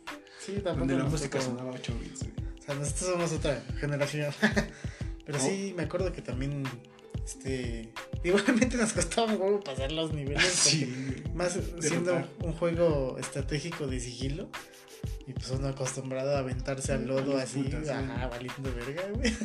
[0.44, 0.78] Sí, tampoco.
[0.80, 1.50] Donde la música tocó.
[1.52, 2.32] sonaba 8 bits, güey.
[2.58, 4.30] O sea, nosotros somos otra generación.
[5.24, 6.64] Pero sí, me acuerdo que también,
[7.24, 7.92] este,
[8.24, 10.42] igualmente nos costaba un huevo pasar los niveles.
[10.44, 11.22] porque Sí.
[11.34, 12.28] Más siendo rotar.
[12.42, 14.48] un juego estratégico de sigilo.
[15.26, 19.32] Y pues uno acostumbrado a aventarse al lodo así, putas, ajá, valiendo verga, güey.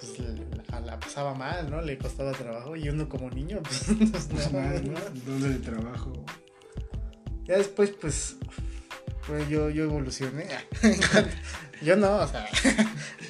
[0.00, 0.18] Pues
[0.70, 1.82] la, la pasaba mal, ¿no?
[1.82, 2.74] Le costaba trabajo.
[2.74, 3.82] Y uno como niño, pues,
[4.30, 4.98] pues, no, nada, no.
[5.26, 6.24] Doble de trabajo.
[7.44, 8.36] Ya después, pues,
[9.26, 10.46] pues yo, yo evolucioné.
[11.82, 12.48] yo no, o sea,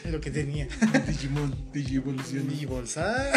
[0.04, 0.68] lo que tenía.
[1.08, 2.46] Digimon, Digievolución.
[2.46, 3.32] Mi bolsa.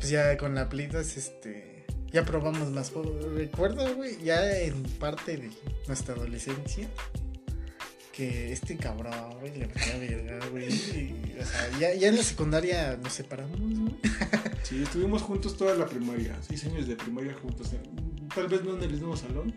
[0.00, 1.84] Pues ya con la Play 2, este.
[2.10, 3.22] Ya probamos más juegos.
[3.34, 5.50] Recuerdo, güey, ya en parte de
[5.86, 6.88] nuestra adolescencia.
[8.12, 10.68] Que este cabrón, güey, le metía verga, güey.
[10.68, 13.96] y, O sea, ya, ya en la secundaria nos separamos, güey.
[14.62, 16.36] Sí, estuvimos juntos toda la primaria.
[16.46, 17.70] Seis años de primaria juntos.
[18.34, 19.54] Tal vez no en el mismo salón,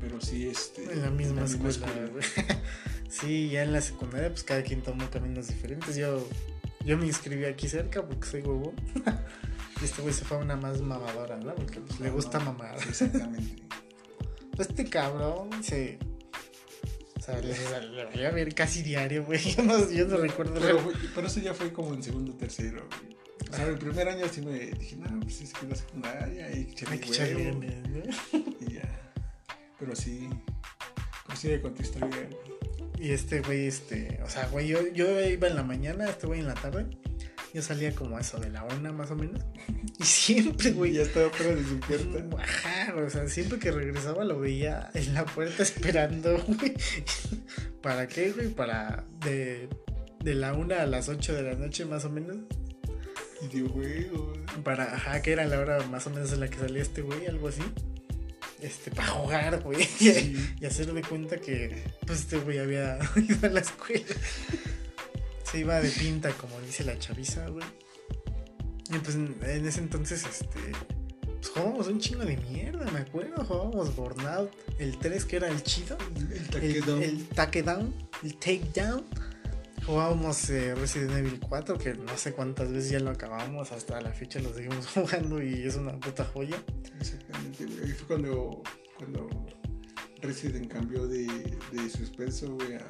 [0.00, 2.24] pero sí este, En la misma escuela, güey.
[3.08, 5.96] Sí, ya en la secundaria, pues cada quien tomó caminos diferentes.
[5.96, 6.26] Yo,
[6.84, 8.72] yo me inscribí aquí cerca porque soy huevo.
[9.82, 11.54] Y este güey se fue a una más mamadora, ¿no?
[11.54, 12.76] Porque pues, le gusta mamar.
[12.88, 13.62] Exactamente.
[14.54, 15.98] Pues este cabrón se.
[17.18, 17.54] O sea, le,
[17.88, 19.40] le valía ver casi diario, güey.
[19.56, 20.60] Yo no, yo no recuerdo.
[20.60, 22.86] Pero, fue- pero eso ya fue como en segundo tercero.
[23.00, 23.16] güey.
[23.50, 26.66] O sea, el primer año sí me dije, no, pues es que la secundaria y
[26.66, 27.88] que Hay echarle que echarle huevo", ganas,
[28.34, 28.38] ¿no?
[28.68, 29.12] Y ya.
[29.78, 30.28] Pero sí.
[31.34, 32.08] Sí, con tu historia.
[32.08, 32.28] güey.
[33.08, 34.20] Y este güey, este.
[34.22, 36.86] O sea, güey, yo, yo iba en la mañana, este güey en la tarde.
[37.54, 39.42] Yo salía como eso de la una más o menos.
[39.98, 40.94] Y siempre, güey.
[40.94, 42.36] ya estaba fuera de su puerta.
[42.42, 46.74] Ajá, o sea, siempre que regresaba lo veía en la puerta esperando, güey.
[47.82, 48.48] ¿Para qué, güey?
[48.48, 49.68] Para de,
[50.24, 52.36] de la una a las 8 de la noche más o menos.
[53.42, 54.38] Videojuegos.
[54.64, 57.26] Para, ajá, que era la hora más o menos en la que salía este güey,
[57.26, 57.62] algo así.
[58.60, 59.82] Este, para jugar, güey.
[59.82, 60.36] Sí.
[60.60, 64.14] Y hacer de cuenta que, pues, este güey había ido a la escuela.
[65.52, 67.66] Se iba de pinta, como dice la chaviza, güey.
[68.90, 70.72] Y pues en ese entonces, este,
[71.26, 73.44] pues jugábamos un chingo de mierda, me acuerdo.
[73.44, 75.98] Jugábamos Burnout, el 3 que era el chido.
[76.16, 77.02] El El, taquedón.
[77.02, 79.04] el takedown, el takedown.
[79.84, 84.12] Jugábamos eh, Resident Evil 4, que no sé cuántas veces ya lo acabamos, hasta la
[84.12, 86.56] fecha lo seguimos jugando y es una puta joya.
[86.98, 87.64] Exactamente.
[87.64, 88.62] Ahí fue cuando,
[88.96, 89.28] cuando
[90.22, 91.26] Resident cambió de,
[91.72, 92.86] de suspenso, güey, a...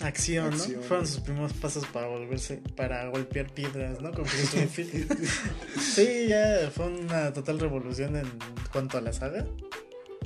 [0.00, 0.80] Acción, Acción.
[0.80, 0.82] ¿no?
[0.82, 4.12] Fueron sus primeros pasos para volverse, para golpear piedras, ¿no?
[4.24, 5.18] Field.
[5.80, 8.26] Sí, ya fue una total revolución en
[8.72, 9.46] cuanto a la saga.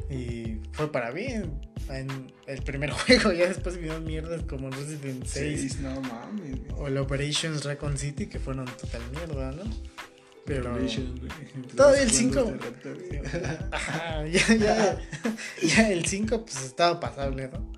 [0.09, 1.61] Y fue para bien.
[1.89, 6.61] En el primer juego, ya después vinieron mierdas como Resident 6 Seis, no mames.
[6.77, 9.65] o el Operations Raccoon City, que fueron total mierda, ¿no?
[10.45, 10.77] Pero.
[11.77, 12.41] Todavía el Jugando cinco.
[12.41, 13.21] hace rato, güey.
[13.73, 14.99] Ajá, ya, ya,
[15.63, 17.73] ya el 5 pues estaba pasable, ¿no?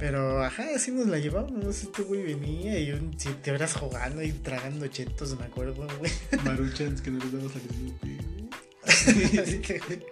[0.00, 1.82] Pero ajá, así nos la llevábamos.
[1.82, 6.10] Este güey venía y un, si te verás jugando y tragando chetos, me acuerdo, güey.
[6.44, 9.38] Maruchans que no les damos a Snoopy, güey.
[9.38, 10.02] Así que, güey,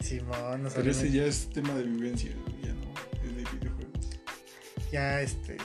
[0.00, 2.30] Simón, nos Pero ese ya es tema de vivencia,
[2.62, 4.08] ya no es de videojuegos.
[4.90, 5.58] ya este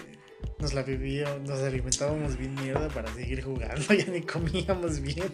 [0.60, 5.34] nos la vivíamos, nos alimentábamos bien mierda para seguir jugando, ya ni comíamos bien.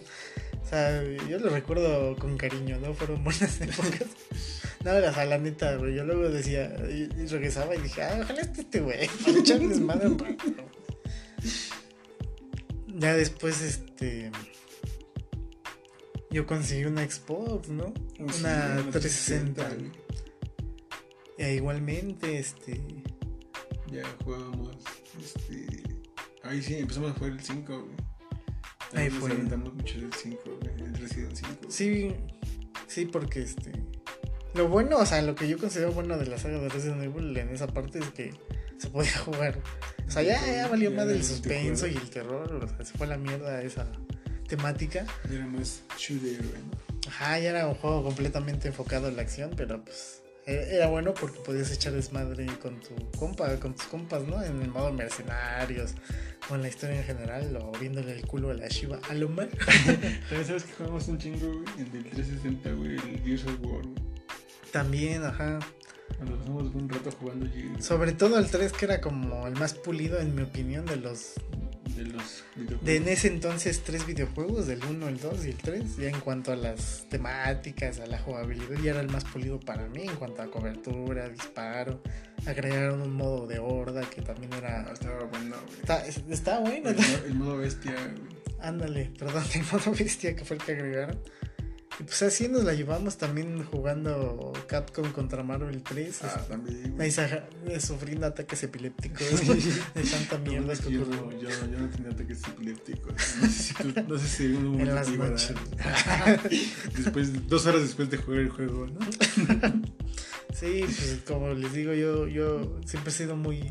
[0.62, 2.94] O sea, yo lo recuerdo con cariño, ¿no?
[2.94, 4.06] Fueron buenas épocas.
[4.84, 5.94] No, o sea, la neta, güey.
[5.94, 10.08] Yo luego decía, y, y regresaba y dije, ah, ojalá esté este güey, echarles desmadre
[10.08, 10.44] un rato.
[12.88, 14.30] Ya después, este.
[16.30, 17.84] Yo conseguí una Xbox, ¿no?
[17.84, 19.68] Oh, una una 360.
[19.68, 19.90] 360, güey.
[21.38, 22.80] E igualmente, este.
[23.90, 24.76] Ya jugábamos,
[25.22, 25.82] este...
[26.42, 27.96] Ahí sí, empezamos a jugar el 5, güey.
[28.94, 29.34] Ahí nos fue.
[29.34, 31.52] mucho del 5, güey, el Resident 5.
[31.60, 31.72] güey.
[31.72, 32.14] Sí,
[32.86, 33.72] sí, porque este.
[34.54, 37.36] Lo bueno, o sea, lo que yo considero bueno de la saga de Resident Evil
[37.36, 38.34] en esa parte es que
[38.78, 39.58] se podía jugar.
[40.06, 42.52] O sea, ya, ya valió más del suspenso y el terror.
[42.62, 43.86] O sea, se fue a la mierda esa
[44.48, 45.06] temática.
[45.28, 46.82] Ya Era más shooter, ¿no?
[47.08, 50.22] Ajá, ya era un juego completamente enfocado en la acción, pero pues.
[50.46, 54.42] e- Era bueno porque podías echar desmadre con tu compa, con tus compas, ¿no?
[54.42, 55.94] En el modo mercenarios,
[56.50, 59.28] o en la historia en general, o viéndole el culo a la Shiva a lo
[59.30, 59.48] mal.
[60.28, 63.82] También sabes que jugamos un chingo, güey, en el 360, güey, el Gears of War,
[63.82, 64.11] güey.
[64.72, 65.58] También, ajá.
[66.16, 67.84] Cuando pasamos un rato jugando Gears.
[67.84, 71.34] Sobre todo el 3 que era como el más pulido en mi opinión de los
[71.96, 72.84] de los videojuegos.
[72.86, 76.20] de en ese entonces tres videojuegos, del 1, el 2 y el 3, ya en
[76.20, 80.14] cuanto a las temáticas, a la jugabilidad, ya era el más pulido para mí en
[80.16, 82.02] cuanto a cobertura, disparo,
[82.46, 85.80] agregaron un modo de horda que también Ah, era estaba bueno, güey.
[85.80, 86.90] está, está bueno.
[86.90, 88.32] El, el modo bestia, güey.
[88.60, 91.18] Ándale, perdón, el modo bestia que fue el que agregaron.
[92.00, 96.22] Y pues así nos la llevamos también jugando Capcom contra Marvel 3.
[96.22, 97.10] Ah, este, también, ahí
[97.68, 99.20] eh, sufriendo ataques epilépticos
[99.94, 103.12] de tanta mierda es que yo, ocurrió no, yo, yo no tenía ataques epilépticos.
[103.42, 105.54] No sé si, tú- no sé si en las noches.
[106.96, 108.98] Después, dos horas después de jugar el juego, ¿no?
[110.54, 113.70] Sí, pues como les digo, yo, yo siempre he sido muy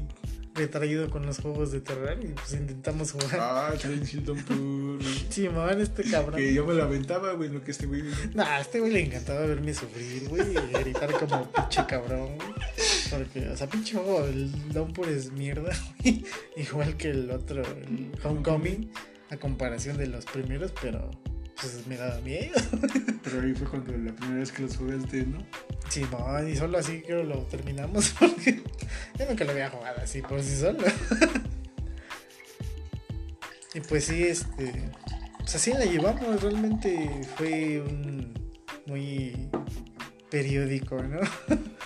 [0.54, 3.40] retraído con los juegos de terror y pues intentamos jugar.
[3.40, 5.00] Ah, Hill Downpour.
[5.30, 6.36] Sí, man, este cabrón.
[6.36, 8.04] Que yo me la aventaba, güey, lo que este güey.
[8.34, 12.50] Nah, a este güey le encantaba verme sufrir, güey, y gritar como pinche cabrón, güey.
[13.10, 15.72] Porque, o sea, pinche juego, el Downpour es mierda,
[16.04, 16.24] güey.
[16.58, 18.92] Igual que el otro, el Homecoming,
[19.30, 21.12] a comparación de los primeros, pero
[21.62, 22.60] pues me daba miedo.
[23.24, 25.46] Pero ahí fue cuando la primera vez que los jugaste, ¿no?
[25.90, 28.64] Sí, man, y solo así creo lo terminamos porque
[29.18, 30.80] yo nunca lo había jugado así por sí solo.
[33.74, 34.90] y pues sí, este.
[35.38, 38.34] Pues así la llevamos, realmente fue un
[38.86, 39.50] muy
[40.30, 41.20] periódico, ¿no?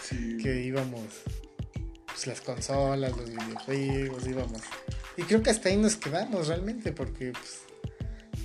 [0.02, 0.38] Sí.
[0.38, 1.24] que íbamos
[2.06, 4.62] pues las consolas, los videojuegos, íbamos.
[5.18, 7.65] Y creo que hasta ahí nos quedamos realmente porque pues,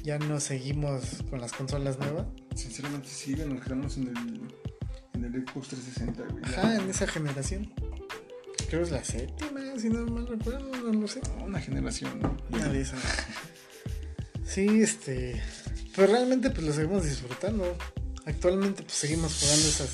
[0.02, 2.26] ya no seguimos con las consolas nuevas.
[2.54, 4.54] Sinceramente sí, nos quedamos en el,
[5.14, 6.44] en el Xbox 360, güey.
[6.44, 7.72] Ajá, en esa generación.
[8.68, 11.20] Creo que es la séptima, si no mal recuerdo, no lo sé.
[11.44, 12.36] Una generación, ¿no?
[12.50, 13.00] Una de esas.
[14.44, 15.40] Sí, este.
[15.96, 17.76] Pero realmente pues lo seguimos disfrutando.
[18.26, 19.90] Actualmente pues seguimos jugando esas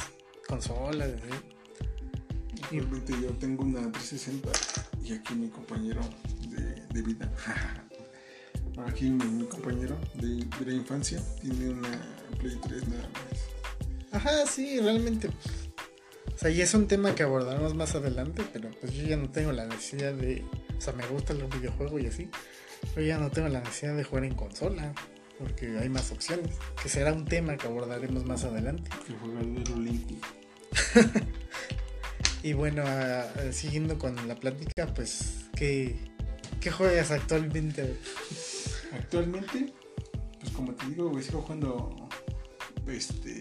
[0.46, 1.10] consolas.
[1.10, 2.76] ¿sí?
[2.76, 4.50] Y- Realmente yo tengo una 360
[5.04, 6.00] y aquí mi compañero
[6.48, 7.32] de, de vida.
[8.86, 11.88] Aquí mi, compañero de, de la infancia tiene una
[12.38, 13.40] Play 3 nada más.
[14.12, 15.28] Ajá, sí, realmente.
[15.28, 19.30] o sea, y es un tema que abordaremos más adelante, pero pues yo ya no
[19.30, 20.44] tengo la necesidad de.
[20.76, 22.28] O sea, me gusta el videojuego y así.
[22.94, 24.92] Pero ya no tengo la necesidad de jugar en consola.
[25.38, 26.50] Porque hay más opciones.
[26.82, 28.90] Que será un tema que abordaremos más adelante.
[29.06, 30.22] Que juega el Link.
[32.42, 35.96] Y bueno, a- a- siguiendo con la plática, pues, ¿qué,
[36.60, 37.96] qué juegas actualmente?
[38.96, 39.72] Actualmente,
[40.40, 42.08] pues como te digo, güey, sigo jugando
[42.86, 43.40] este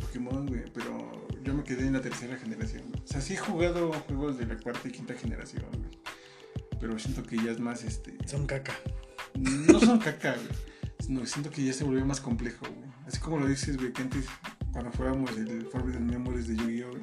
[0.00, 2.84] Pokémon, güey, pero yo me quedé en la tercera generación.
[2.90, 3.02] güey.
[3.02, 5.90] O sea, sí he jugado juegos de la cuarta y quinta generación, güey.
[6.80, 8.16] Pero siento que ya es más este.
[8.26, 8.74] Son caca.
[9.34, 10.48] No son caca, güey.
[11.00, 12.90] Sino siento que ya se volvió más complejo, güey.
[13.06, 14.26] Así como lo dices, güey, que antes,
[14.72, 17.02] cuando jugábamos el Forbidden Memories de Yu-Gi-Oh, güey,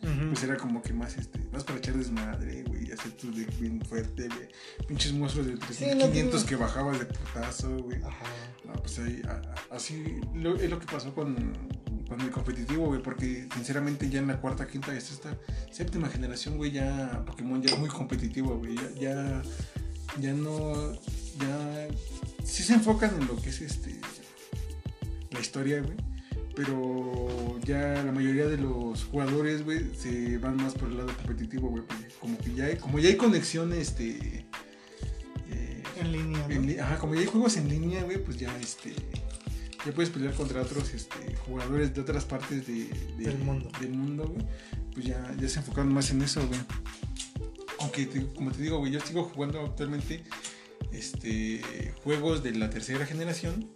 [0.00, 3.80] Pues era como que más, este, más para echar desmadre, güey, hacer tu deck bien
[3.84, 4.48] fuerte, güey.
[4.86, 8.00] Pinches monstruos de no 3500 tiene- que bajabas de putazo, güey.
[8.02, 8.24] Ajá.
[8.64, 9.32] No, pues ahí, a-
[9.72, 11.52] a- así lo- es lo que pasó con,
[12.08, 15.36] con el competitivo, güey, porque sinceramente ya en la cuarta, quinta y sexta,
[15.70, 19.42] séptima generación, güey, ya Pokémon ya es muy competitivo, güey, ya, ya,
[20.20, 21.88] ya no, ya,
[22.44, 24.00] sí se enfocan en lo que es este,
[25.30, 25.96] la historia, güey,
[26.58, 31.68] pero ya la mayoría de los jugadores, güey, se van más por el lado competitivo,
[31.70, 31.84] güey,
[32.20, 34.44] como que ya hay, como ya hay conexión, este...
[35.50, 36.52] eh, En línea, ¿no?
[36.54, 38.92] en ajá, como ya hay juegos en línea, güey, pues ya este.
[39.86, 43.70] Ya puedes pelear contra otros este, jugadores de otras partes de, de- Del mundo.
[43.80, 44.44] Del mundo, güey.
[44.92, 46.58] Pues ya, ya se enfocaron más en eso, güey.
[47.78, 50.24] Aunque, te- como te digo, güey, yo sigo jugando actualmente
[50.90, 53.70] este, juegos de la tercera generación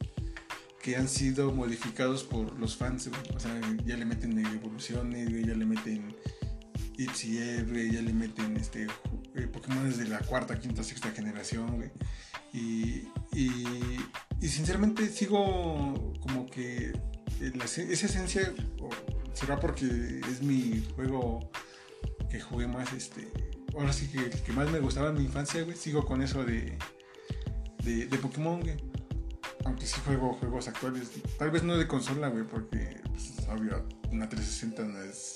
[0.83, 3.09] que han sido modificados por los fans.
[3.35, 6.15] O sea, ya le meten evoluciones, ya le meten
[6.99, 8.87] ITZY, ya le meten este,
[9.35, 11.91] eh, Pokémon desde la cuarta, quinta, sexta generación.
[12.53, 13.67] Y, y,
[14.41, 16.93] y sinceramente sigo como que
[17.55, 18.53] la esa esencia
[19.33, 21.51] será porque es mi juego
[22.31, 23.29] que jugué más, este,
[23.75, 26.45] ahora sí que el que más me gustaba en mi infancia, güey, sigo con eso
[26.45, 26.77] de,
[27.85, 28.92] de, de Pokémon, güey.
[29.65, 34.29] Aunque sí juego juegos actuales, tal vez no de consola, güey, porque, pues, obvio, una
[34.29, 35.35] 360 no es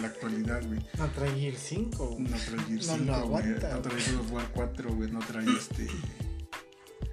[0.00, 0.80] la actualidad, güey.
[0.98, 2.16] No trae Gear 5.
[2.18, 3.46] No trae No 5, lo güey.
[3.46, 5.10] No trae God of War 4, güey.
[5.10, 5.88] No trae este.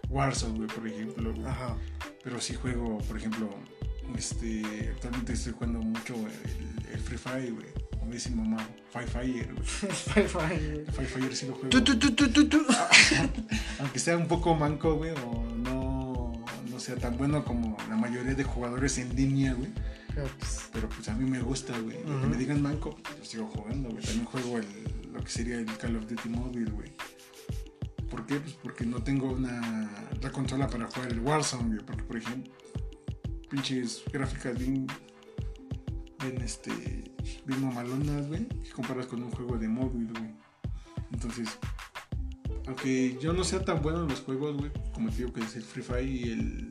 [0.10, 1.48] Warzone, güey, por ejemplo, güey.
[1.48, 1.78] Ajá.
[2.24, 3.50] Pero sí juego, por ejemplo,
[4.18, 4.92] este.
[4.96, 7.68] Actualmente estoy jugando mucho el, el Free Fire, güey.
[8.00, 9.66] Como dice mi mamá, Fire Fire, güey.
[9.92, 10.86] Fire Fire.
[10.88, 11.70] El Fire Fire sí lo juego.
[13.80, 15.93] Aunque sea un poco manco, güey, o no.
[16.84, 19.72] Sea tan bueno como la mayoría de jugadores en línea, güey.
[20.14, 22.04] Pero pues, Pero pues a mí me gusta, güey.
[22.04, 24.04] Lo que me digan manco, lo sigo jugando, güey.
[24.04, 24.68] También juego el,
[25.14, 26.92] lo que sería el Call of Duty Mobile, güey.
[28.10, 28.36] ¿Por qué?
[28.36, 29.90] Pues porque no tengo una
[30.22, 31.86] la consola para jugar el Warzone, güey.
[31.86, 32.52] Porque, por ejemplo,
[33.50, 34.86] pinches gráficas bien,
[36.20, 37.14] bien, este,
[37.46, 38.46] bien mamalonas, güey.
[38.46, 40.36] Que comparas con un juego de móvil, güey.
[41.14, 41.48] Entonces,
[42.68, 45.56] aunque yo no sea tan bueno en los juegos, güey, como te digo que es
[45.56, 46.70] el Free Fire y el,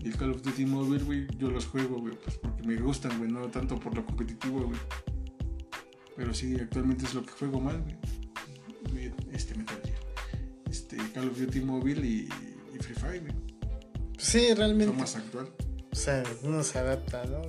[0.00, 3.18] y el Call of Duty Mobile, güey, yo los juego, güey, pues porque me gustan,
[3.18, 4.78] güey, no tanto por lo competitivo, güey.
[6.16, 9.12] Pero sí, actualmente es lo que juego más, güey.
[9.32, 9.98] Este Metal Gear.
[10.70, 12.28] Este Call of Duty Mobile y,
[12.74, 13.34] y Free Fire, güey.
[14.14, 14.96] pues sí, Lo realmente.
[14.96, 15.50] más actual.
[15.92, 17.42] O sea, uno se adapta, ¿no?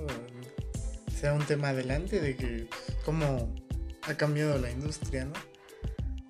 [1.14, 2.68] Sea un tema adelante de que
[3.04, 3.54] cómo
[4.02, 5.32] ha cambiado la industria, ¿no?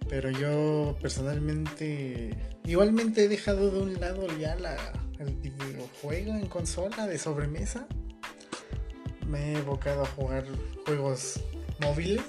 [0.09, 4.77] Pero yo personalmente, igualmente he dejado de un lado ya la,
[5.19, 7.87] el videojuego en consola de sobremesa.
[9.27, 10.47] Me he evocado a jugar
[10.87, 11.41] juegos
[11.81, 12.23] móviles,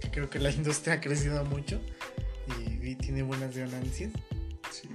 [0.00, 1.80] que creo que la industria ha crecido mucho
[2.58, 4.12] y, y tiene buenas ganancias.
[4.70, 4.88] Sí.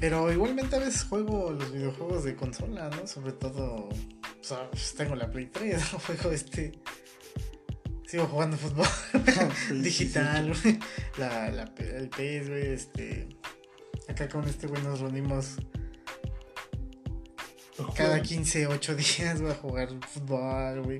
[0.00, 3.06] Pero igualmente a veces juego los videojuegos de consola, ¿no?
[3.06, 3.90] Sobre todo, o
[4.40, 5.98] sea, pues, tengo la Play 3, ¿no?
[5.98, 6.72] Juego este...
[8.10, 8.88] Sigo jugando fútbol
[9.82, 10.80] digital, güey.
[11.16, 13.28] La, la, el PES, güey, este...
[14.08, 15.58] Acá con este güey nos reunimos
[17.94, 20.98] cada 15, 8 días, güey, a jugar fútbol, güey.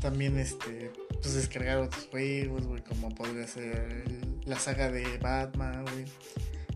[0.00, 4.04] También, este, pues descargar otros juegos, güey, como podría ser
[4.44, 6.04] la saga de Batman, güey.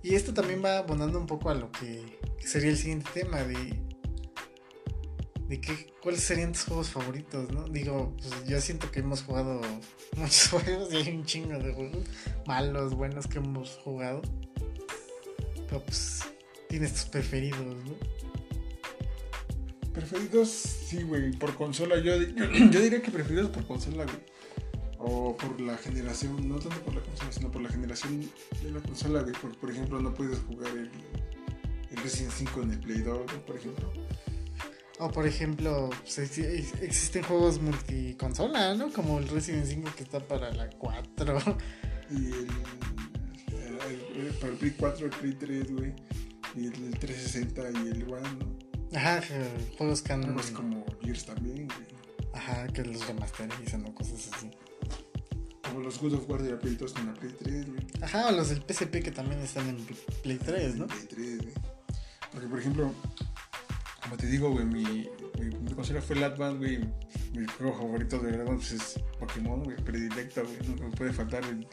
[0.03, 3.81] Y esto también va abonando un poco a lo que sería el siguiente tema de...
[5.51, 7.65] De qué, cuáles serían tus juegos favoritos, ¿no?
[7.65, 9.61] Digo, pues yo siento que hemos jugado
[10.17, 12.05] muchos juegos y hay un chingo de juegos
[12.47, 14.23] malos, buenos que hemos jugado.
[15.67, 16.21] Pero pues
[16.69, 17.97] tienes tus preferidos, ¿no?
[19.93, 21.99] Preferidos, sí, güey, por consola.
[21.99, 22.17] Yo,
[22.71, 24.19] yo, diría que preferidos por consola, güey.
[24.99, 28.21] O por la generación, no tanto por la consola, sino por la generación
[28.63, 29.35] de la consola, güey.
[29.35, 30.93] Por, por ejemplo, no puedes jugar el,
[31.91, 33.47] el Resident 5 en el Play 2, ¿no?
[33.47, 33.93] por ejemplo.
[35.01, 38.93] O por ejemplo, pues, ex- existen juegos multiconsola, ¿no?
[38.93, 41.43] Como el Resident 5 que está para la 4.
[42.11, 42.49] Y el,
[43.55, 45.93] el- el- para el Play 4, el Play 3, güey.
[46.55, 48.99] Y el, el 360 y el One, ¿no?
[48.99, 49.23] Ajá,
[49.79, 50.39] juegos que han...
[50.39, 51.87] Así como Gears también, güey.
[52.35, 54.51] Ajá, que los remasterizan o cosas así.
[55.63, 57.87] Como los God of War de la Play 2 en la Play 3, güey.
[58.03, 59.77] Ajá, o los del PSP que también están en
[60.23, 60.87] Play 3, ¿no?
[60.89, 61.55] Play 3, güey.
[62.33, 62.93] Porque, por ejemplo,
[64.11, 66.79] como te digo, güey, mi, mi consola fue Advance, güey.
[67.33, 70.57] Mi juego favorito de Advance pues, es Pokémon, güey, predilecto, güey.
[70.67, 71.65] Nunca me puede faltar el,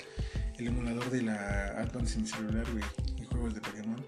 [0.68, 2.84] emulador de la Advance en celular, güey.
[3.20, 4.06] Y juegos de Pokémon.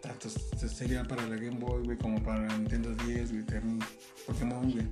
[0.00, 3.44] Tanto s- sería para la Game Boy, güey, como para la Nintendo 10, güey.
[4.26, 4.86] Pokémon, güey.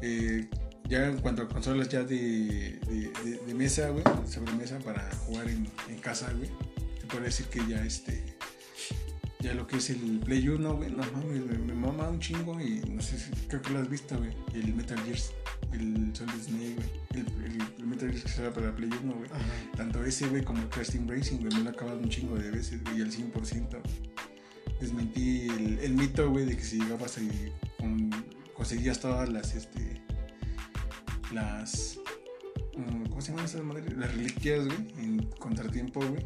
[0.00, 0.48] Eh,
[0.88, 2.80] ya en cuanto a consolas ya de,
[3.54, 6.48] mesa, güey, sobremesa para jugar en, en casa, güey.
[6.98, 8.35] Te puedo decir que ya este
[9.46, 12.60] ya lo que es el Play 1, güey, no mames, me, me mama un chingo
[12.60, 14.32] y no sé si creo que lo has visto, güey.
[14.54, 15.18] El Metal Gear,
[15.72, 16.90] el Solid Snake, güey.
[17.24, 19.30] El, el- el Metal Gear que sale para Play 1, güey.
[19.76, 22.36] Tanto ese, güey, como el Crash Team Racing, güey, me lo he acabado un chingo
[22.36, 23.30] de veces, güey, al 100%.
[23.70, 23.82] güey.
[24.80, 27.30] Desmentí el, el mito, güey, de que si llegabas y
[27.78, 28.10] con-
[28.54, 30.02] conseguías todas las, este,
[31.32, 31.98] las,
[32.76, 33.96] mm, ¿cómo se llaman esas madres?
[33.96, 36.24] Las reliquias, güey, en contratiempo, güey,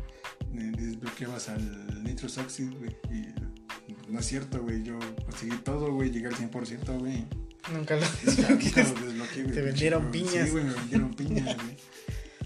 [0.52, 6.26] desbloqueabas al Nitrous Oxide, güey, y no es cierto, güey, yo conseguí todo, güey, llegué
[6.28, 7.26] al 100%, güey.
[7.72, 10.46] Nunca lo Nunca lo desbloqueé, Te vendieron piñas.
[10.46, 11.76] Sí, güey, me vendieron piñas, güey.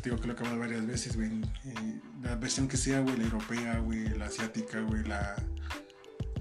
[0.02, 1.30] Digo que lo he acabado varias veces, güey.
[1.64, 5.34] Eh, la versión que sea, güey, la europea, güey, la asiática, güey, la,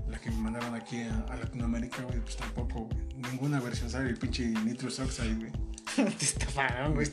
[0.10, 3.00] la que me mandaron aquí a, a Latinoamérica, güey, pues tampoco, güey.
[3.32, 5.52] Ninguna versión sale el pinche Nitrous Oxide, güey.
[5.96, 7.08] Te estafaron, güey.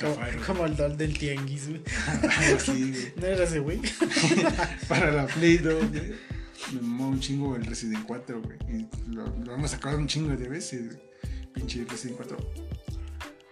[0.47, 1.83] Como, el doll del tianguis, güey.
[2.55, 3.13] Así, güey.
[3.17, 3.81] No era ese, güey.
[4.89, 6.15] Para la Play 2, güey.
[6.73, 8.59] Me mamó un chingo el Resident 4, güey.
[8.69, 11.01] Y lo, lo hemos sacado un chingo de veces, güey.
[11.53, 12.37] Pinche Resident 4.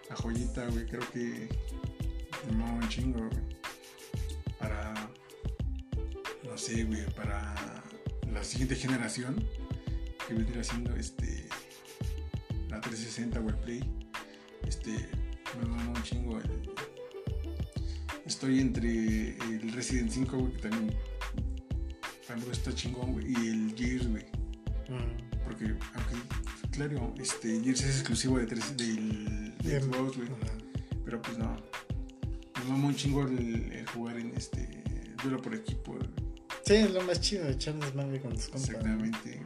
[0.09, 0.85] La joyita, güey.
[0.85, 1.49] Creo que
[2.47, 3.43] me mamó un chingo, güey.
[4.57, 4.93] Para.
[6.43, 7.05] No sé, güey.
[7.13, 7.83] Para
[8.31, 9.47] la siguiente generación.
[10.27, 11.47] Que vendría siendo este.
[12.69, 14.08] La 360 o el Play.
[14.67, 14.91] Este.
[15.59, 16.69] Me mamó un chingo el.
[18.25, 20.95] Estoy entre el Resident 5, güey, que también
[22.51, 24.23] está chingón, güey, y el Gears, güey.
[24.87, 25.43] Mm.
[25.43, 26.15] Porque, aunque,
[26.71, 29.81] claro, este, Gears es exclusivo de tres, del de.
[29.81, 30.29] Xbox, güey.
[31.05, 31.55] Pero pues no.
[32.59, 34.83] Me mama un chingo el, el jugar en este
[35.23, 35.93] duelo por equipo.
[35.93, 36.07] güey.
[36.65, 38.69] Sí, es lo más chido, echar desmadre con tus compas.
[38.69, 39.41] Exactamente.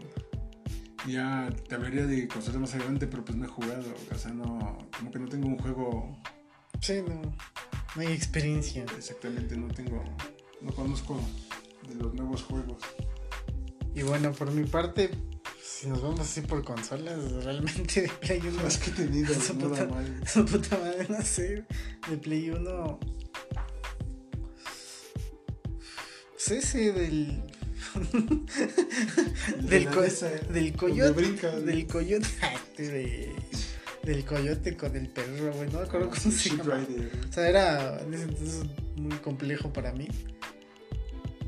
[1.08, 3.93] Ya te hablaría de consolas más adelante, pero pues no he jugado.
[4.14, 4.78] O sea, no.
[4.97, 6.18] Como que no tengo un juego.
[6.82, 7.22] Sí, no.
[7.95, 8.86] No hay experiencia.
[8.97, 10.04] Exactamente, no tengo.
[10.62, 11.20] No conozco
[11.89, 12.82] de los nuevos juegos.
[13.93, 15.12] Y bueno, por mi parte,
[15.62, 18.66] si nos vamos así por consolas, realmente de Play 1.
[18.68, 20.24] Es que tenido, Su no puta- mal.
[20.28, 21.66] Su puta madre, no sé.
[22.10, 22.99] De Play 1.
[26.32, 27.43] Pues ese del.
[29.58, 31.12] El de del, co- mesa, del coyote.
[31.22, 32.28] brinca, del coyote.
[32.78, 33.34] de-
[34.04, 35.70] del coyote con el perro, güey.
[35.72, 36.86] No me acuerdo cómo se llama.
[37.30, 38.64] O sea, era en ese entonces
[38.98, 40.08] muy complejo para mí.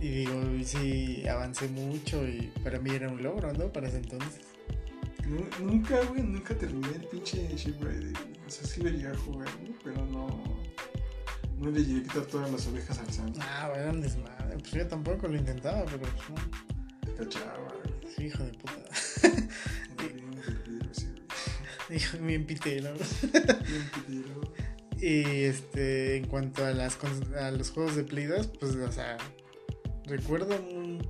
[0.02, 3.74] Y digo, sí, avancé mucho y para mí era un logro, ¿no?
[3.74, 4.42] Para ese entonces.
[5.28, 8.14] Nu- Nunca, güey, nunca terminé el pinche Ship Rider.
[8.48, 10.28] O sea, sí lo llegué a jugar, güey, pero no.
[11.60, 13.40] No le llegué a quitar todas las ovejas al santo.
[13.42, 14.35] Ah, güey, era un desmadre.
[14.60, 16.36] Pues yo tampoco lo intentaba, pero pues no.
[17.18, 18.14] Güey.
[18.16, 18.74] Sí, hijo de puta.
[21.90, 22.94] Era bien pitero.
[22.94, 24.54] Bien perdido.
[24.98, 26.98] Y este, en cuanto a, las,
[27.38, 29.18] a los juegos de Play 2, pues, o sea,
[30.06, 31.06] recuerdo un.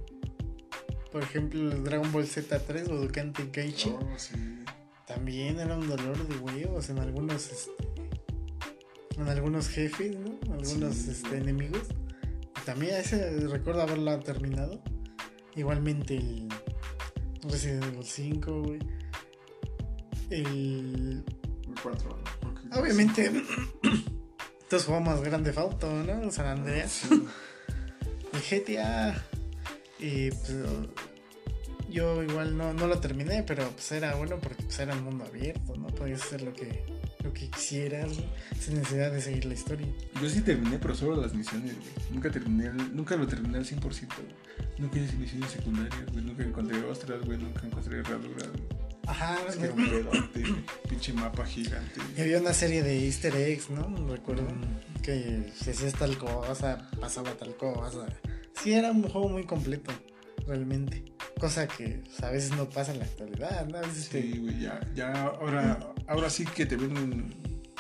[1.12, 3.90] Por ejemplo, el Dragon Ball Z3 o Dokkan Tenkaichi.
[3.90, 4.34] Oh, sí.
[5.08, 7.72] También era un dolor de huevos en algunos este,
[9.18, 10.40] en algunos jefes, ¿no?
[10.52, 11.12] Algunos Sí.
[11.12, 11.84] este, enemigos.
[12.66, 14.82] También ese recuerdo haberla terminado.
[15.56, 16.50] Igualmente el
[17.44, 18.80] Resident Evil 5, güey.
[20.30, 21.24] El
[21.68, 22.10] El 4,
[22.42, 22.80] ¿no?
[22.82, 23.32] Obviamente
[24.62, 26.32] estos juegos más grande Auto, ¿no?
[26.32, 27.26] San Andreas, Sí.
[28.34, 29.24] el GTA
[30.00, 30.54] y pues
[31.90, 35.24] yo igual no, no lo terminé, pero pues era bueno porque pues era un mundo
[35.26, 35.88] abierto, ¿no?
[35.88, 36.84] Podías hacer lo que
[37.26, 38.12] lo que quisieras,
[38.60, 39.88] sin necesidad de seguir la historia.
[40.22, 41.90] Yo sí terminé, pero solo las misiones, güey.
[42.12, 43.96] Nunca terminé, nunca lo terminé al 100%, güey.
[44.78, 46.24] Nunca hice misiones secundarias, güey.
[46.24, 47.38] Nunca encontré ostras, güey.
[47.38, 48.86] Nunca encontré herraduras, güey.
[49.08, 50.44] Ajá, Es que era un pedote.
[50.90, 52.02] Pinche mapa gigante.
[52.18, 53.84] y había una serie de easter eggs, ¿no?
[54.08, 55.02] Recuerdo Mm.
[55.02, 58.08] que si hacías tal cosa, pasaba tal cosa.
[58.62, 59.92] Sí, era un juego muy completo,
[60.48, 61.04] realmente.
[61.40, 63.78] Cosa que pues, a veces no pasa en la actualidad, ¿no?
[63.78, 67.34] A veces te- Sí, güey, ya, ya ahora, ahora sí que te venden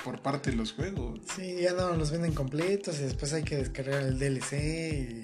[0.03, 1.19] por parte los juegos.
[1.35, 5.21] Sí, ya no los venden completos y después hay que descargar el DLC y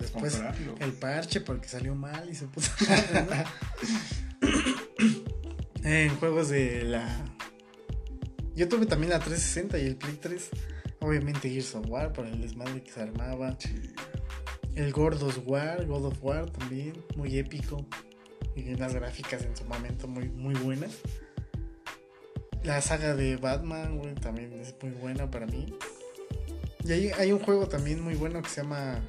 [0.00, 0.74] después comprarlo.
[0.80, 3.26] el parche porque salió mal y se puso mal,
[4.40, 4.48] ¿no?
[5.84, 7.24] En juegos de la...
[8.54, 10.50] Yo tuve también la 360 y el Play 3.
[11.00, 13.56] Obviamente Gears of War por el desmadre que se armaba.
[13.58, 13.92] Sí.
[14.74, 17.84] El Gordos War, God of War también, muy épico.
[18.56, 20.98] Y unas gráficas en su momento muy, muy buenas.
[22.62, 25.74] La saga de Batman, güey, también es muy buena para mí.
[26.84, 29.00] Y hay, hay un juego también muy bueno que se llama.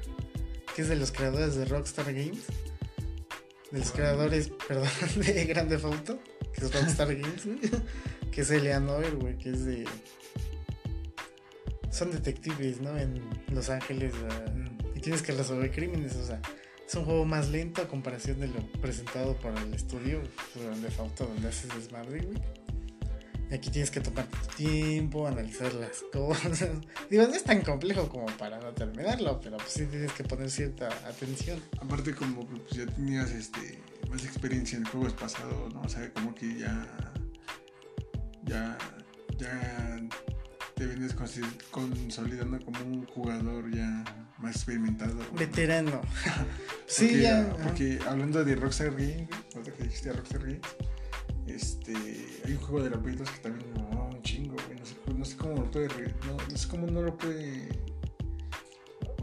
[0.74, 2.44] que es de los creadores de Rockstar Games.
[3.70, 4.02] De los ¿Cuál?
[4.02, 6.18] creadores, perdón, de Grand Theft Auto,
[6.52, 7.58] que es Rockstar Games, güey.
[8.30, 9.84] Que es Eleanor, güey, que es de.
[11.90, 12.96] Son detectives, ¿no?
[12.98, 14.12] En Los Ángeles.
[14.28, 14.73] ah, y
[15.04, 16.40] tienes que resolver crímenes, o sea,
[16.86, 20.22] es un juego más lento a comparación de lo presentado por el estudio
[20.54, 22.38] pues, de Fauto, donde haces desmadre, güey.
[23.52, 26.70] Aquí tienes que tomarte tu tiempo, analizar las cosas.
[27.10, 30.50] Digo, no es tan complejo como para no terminarlo, pero pues sí tienes que poner
[30.50, 31.62] cierta atención.
[31.80, 33.78] Aparte como pues, ya tenías este
[34.10, 35.82] más experiencia en juegos pasados, ¿no?
[35.82, 37.12] O sea, como que ya
[38.44, 38.78] ya
[39.36, 40.00] ya
[40.84, 41.14] te vienes
[41.70, 44.04] consolidando como un jugador ya
[44.38, 45.16] más experimentado.
[45.32, 46.02] Veterano.
[46.86, 47.56] sí, Porque, ya.
[47.62, 50.60] Porque hablando de Rockstar Games, ahorita que dijiste Rockstar Games,
[51.46, 51.94] este,
[52.44, 54.78] hay un juego de la Play 2 que también me mamaba un chingo, güey.
[54.78, 55.88] No sé, no sé cómo lo puede,
[56.26, 57.68] no, no sé cómo no lo puede,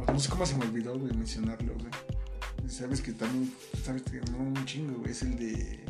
[0.08, 2.72] no sé cómo se me olvidó, güey, mencionarlo, güey.
[2.72, 3.54] Sabes que también,
[3.84, 5.86] sabes que me mamaba un chingo, güey, es el de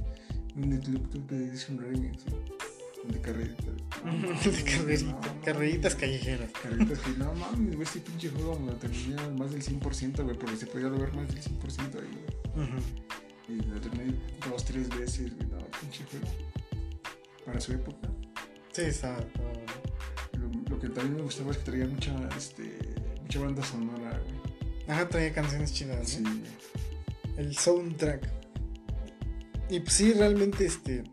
[1.11, 2.41] to Edition Remix, güey.
[3.04, 3.66] De carreritas.
[4.43, 6.52] de carreritas, carreritas callejeras.
[6.52, 10.38] Carreritas que no mames, güey, este pinche juego me lo terminé más del 100%, güey,
[10.38, 12.68] porque se podía lograr más del 100% ahí, güey.
[12.68, 12.78] Ujú.
[13.49, 14.14] Y lo terminé
[14.47, 16.28] dos, tres veces, güey, no, pinche juego.
[17.45, 18.08] Para su época.
[18.72, 19.18] Sí, está.
[20.38, 22.80] Lo, lo que también me gustaba es que traía mucha, este,
[23.22, 24.41] mucha banda sonora, güey.
[24.88, 26.10] Ajá, traía canciones chidas.
[26.10, 26.24] Sí,
[27.38, 28.30] el soundtrack.
[29.70, 31.04] Y pues sí, realmente este.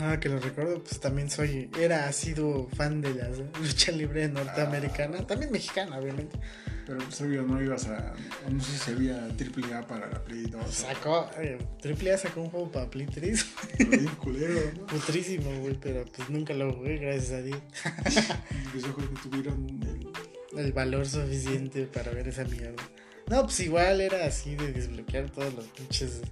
[0.00, 1.70] Nada que lo recuerdo, pues también soy.
[1.78, 5.18] Era, ha sido fan de la lucha libre norteamericana.
[5.20, 5.26] Ah.
[5.26, 6.38] También mexicana, obviamente.
[6.86, 8.14] Pero pues obvio no ibas a.
[8.48, 10.74] No sé si había triple A para la Play 2.
[10.74, 11.30] Sacó.
[11.38, 13.46] Eh, Triple A sacó un juego para Play 3.
[13.76, 14.86] Pero bien culero, ¿no?
[14.86, 17.60] Putrísimo, güey, pero pues nunca lo jugué, gracias a Dios.
[18.74, 20.10] Los ojos que tuvieron el.
[20.58, 22.82] El valor suficiente para ver esa mierda.
[23.28, 26.22] No, pues igual era así de desbloquear todos los pinches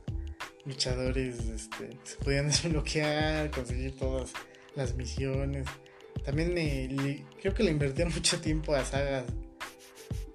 [0.69, 1.41] luchadores.
[1.49, 4.33] Este, se podían desbloquear, conseguir todas
[4.77, 5.67] las misiones.
[6.25, 9.25] También me, creo que le invertía mucho tiempo a sagas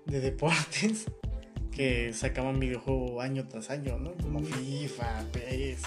[0.06, 1.06] de deportes
[1.72, 4.14] que sacaban videojuego año tras año, ¿no?
[4.16, 4.44] Como.
[4.44, 5.82] FIFA, PES.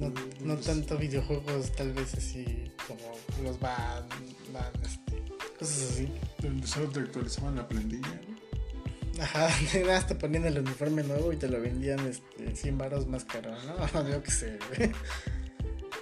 [0.00, 4.08] No, no tanto videojuegos tal vez así como los van,
[4.52, 5.22] van este,
[5.56, 6.08] cosas así.
[6.42, 8.33] Donde solo te actualizaban la plantilla, ¿no?
[9.20, 13.24] Ajá, nada, hasta ponían el uniforme nuevo y te lo vendían este, 100 baros más
[13.24, 14.08] caro, ¿no?
[14.10, 14.90] Yo qué sé, güey.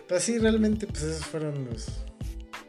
[0.08, 1.88] Pero sí, realmente, pues esos fueron los.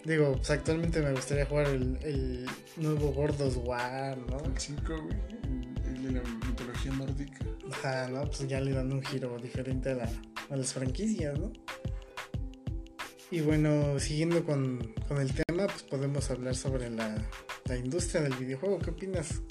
[0.05, 2.45] Digo, pues actualmente me gustaría jugar el, el
[2.77, 4.37] nuevo Gordos War, ¿no?
[4.43, 5.17] El 5, güey.
[5.43, 7.45] El, el de la mitología nórdica.
[7.71, 8.25] Ajá, ¿no?
[8.25, 10.09] Pues ya le dan un giro diferente a, la,
[10.49, 11.51] a las franquicias, ¿no?
[13.31, 17.15] Y bueno, siguiendo con, con el tema, pues podemos hablar sobre la,
[17.65, 18.77] la industria del videojuego.
[18.77, 19.41] ¿Qué opinas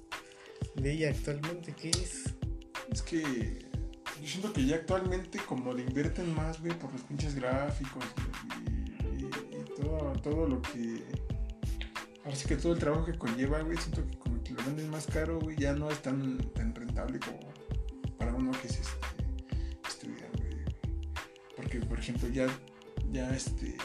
[0.76, 1.74] de ella actualmente?
[1.74, 2.34] ¿Qué es?
[2.90, 3.22] Es que
[4.20, 8.04] yo siento que ya actualmente como le invierten más, güey, por los pinches gráficos
[9.18, 11.02] y, todo, todo lo que...
[12.24, 14.90] Ahora sí que todo el trabajo que conlleva, güey, siento que como que lo venden
[14.90, 17.40] más caro, güey, ya no es tan, tan rentable como
[18.16, 18.78] para uno que es
[19.88, 20.20] este, güey.
[21.56, 22.46] Porque, por ejemplo, ya,
[23.10, 23.76] ya este...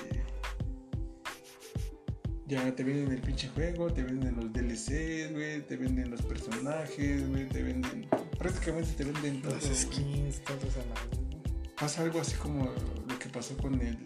[2.47, 7.27] Ya te venden el pinche juego, te venden los DLCs, güey, te venden los personajes,
[7.29, 8.07] güey, te venden...
[8.39, 9.53] Prácticamente te venden todo.
[9.53, 11.75] Las skins, todo esa madre, ¿no?
[11.77, 12.65] Pasa algo así como
[13.07, 13.97] lo que pasó con el...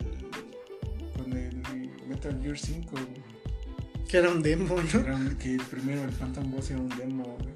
[1.16, 1.62] Con el
[2.08, 3.06] Metal Gear 5, güey.
[4.10, 5.00] Que era un demo, ¿no?
[5.00, 7.54] Era un- que el primero, el Phantom Boss, era un demo, güey.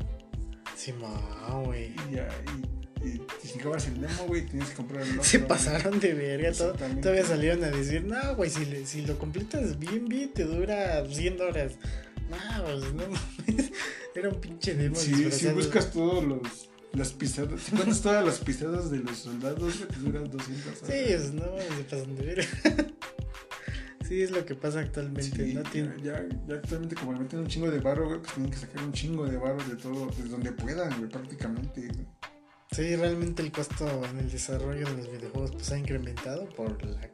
[0.75, 1.95] Sí, ma, güey.
[2.11, 2.74] Y ya, y,
[3.05, 5.23] y, si acabas el demo, güey, tienes que comprar el otro.
[5.23, 6.51] Se pasaron de verga.
[7.01, 11.05] todavía salieron a decir, no, güey, si, le- si lo completas bien, bien, te dura
[11.09, 11.73] 100 horas.
[12.29, 13.71] No, pues no mames.
[14.15, 14.95] Era un pinche demo.
[14.95, 16.69] Si, si buscas todos los...
[16.93, 20.79] Las pisadas, si cuentas todas las pisadas de los soldados, te duran 200 horas.
[20.81, 21.43] Sí, pues no,
[21.77, 22.47] se pasan de verga.
[24.07, 25.63] Sí, es lo que pasa actualmente, Sí, ¿no?
[25.63, 28.57] Tiene- ya, ya actualmente como le meten un chingo de barro, güey, pues tienen que
[28.59, 31.87] sacar un chingo de barro de todo, de donde puedan, güey, prácticamente.
[31.87, 32.05] güey.
[32.75, 37.09] Sí, realmente el costo en el desarrollo de los videojuegos pues ha incrementado por la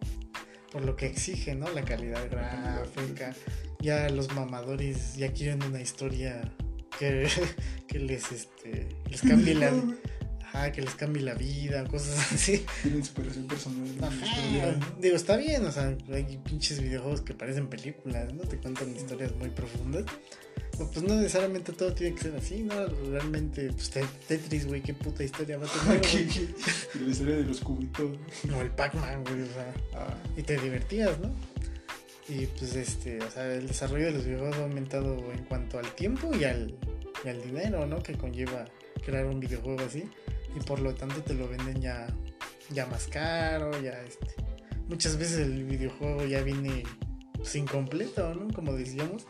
[0.71, 1.69] por lo que exige, ¿no?
[1.69, 3.35] La calidad gráfica.
[3.79, 6.41] Ya los mamadores ya quieren una historia
[6.97, 7.27] que,
[7.87, 9.71] que les este les cambie la
[10.53, 12.65] ajá, que les cambie la vida, cosas así.
[12.81, 13.87] Tienen superación personal.
[14.01, 18.41] Ajá, digo, está bien, o sea, hay pinches videojuegos que parecen películas, ¿no?
[18.43, 20.05] Te cuentan historias muy profundas.
[20.79, 22.73] No, pues no necesariamente todo tiene que ser así, ¿no?
[23.11, 26.01] Realmente, pues Te- Tetris, güey, qué puta historia va a tener.
[27.01, 28.17] La historia de los cubitos.
[28.55, 31.29] O el Pac-Man, güey, o sea, Ah, y te divertías, ¿no?
[32.29, 35.93] Y pues este, o sea, el desarrollo de los videojuegos ha aumentado en cuanto al
[35.95, 36.73] tiempo y al,
[37.25, 38.01] y al dinero, ¿no?
[38.01, 38.65] Que conlleva
[39.05, 40.05] crear un videojuego así.
[40.55, 42.07] Y por lo tanto te lo venden ya,
[42.71, 44.27] ya más caro, ya este.
[44.87, 46.83] Muchas veces el videojuego ya viene
[47.33, 48.53] pues, incompleto, ¿no?
[48.53, 49.25] Como decíamos,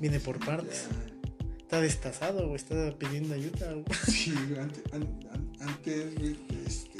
[0.00, 0.86] viene por partes.
[1.58, 3.72] Está destazado o está pidiendo ayuda.
[3.72, 3.84] güey.
[4.06, 6.36] Sí, an- an- antes, güey,
[6.66, 6.98] este,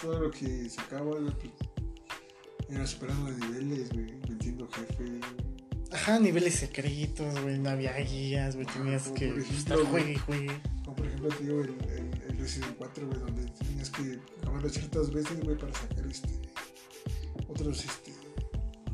[0.00, 1.52] todo lo que sacaba, güey, pues,
[2.68, 4.96] era superando de niveles, güey, venciendo jefes.
[4.98, 5.20] güey.
[5.92, 10.60] Ajá, niveles secretos, güey, no había guías, güey, tenías que ejemplo, estar juegue y juegue.
[10.84, 11.89] Como por ejemplo, el, el
[12.40, 16.28] Resident 4, güey, donde tenías que acabarlo ciertas veces, güey, para sacar este.
[17.48, 18.12] Otros, este.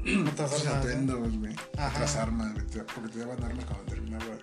[0.31, 0.91] Otras otros armas, ¿no?
[0.91, 1.55] atuendos, güey.
[1.79, 1.97] Ajá.
[1.97, 4.39] Otras armas, güey, porque te daban armas cuando terminaba.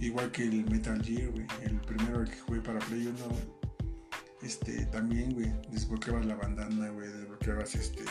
[0.00, 1.46] Igual que el Metal Gear, güey.
[1.62, 3.62] El primero que jugué para Play 1, güey.
[4.42, 8.02] Este, también, güey, desbloqueabas la bandana, güey, desbloqueabas este.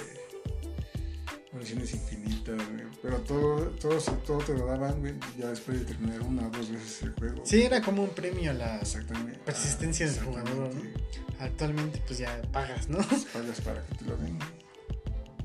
[1.52, 2.86] Municiones infinitas, güey.
[3.02, 6.72] Pero todo, todo, todo te lo daban, güey, ya después de terminar una o dos
[6.72, 7.42] veces el juego.
[7.46, 8.78] Sí, era como un premio a la...
[8.78, 9.40] Exactamente.
[9.46, 11.02] Persistencia del jugador, Exactamente.
[11.40, 13.00] Actualmente pues ya pagas, ¿no?
[13.00, 14.38] Pagas para que te lo den.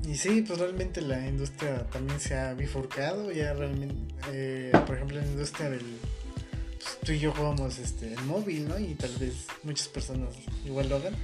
[0.07, 5.19] Y sí, pues realmente la industria también se ha bifurcado, ya realmente, eh, por ejemplo,
[5.19, 5.81] en la industria del...
[5.81, 8.79] pues, tú y yo jugamos este, en móvil, ¿no?
[8.79, 10.29] Y tal vez muchas personas
[10.63, 11.15] igual lo hagan.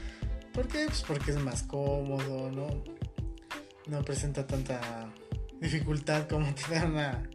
[0.54, 0.88] ¿Por qué?
[0.88, 2.84] Pues porque es más cómodo, ¿no?
[3.88, 5.14] No presenta tanta
[5.60, 7.30] dificultad como tener una...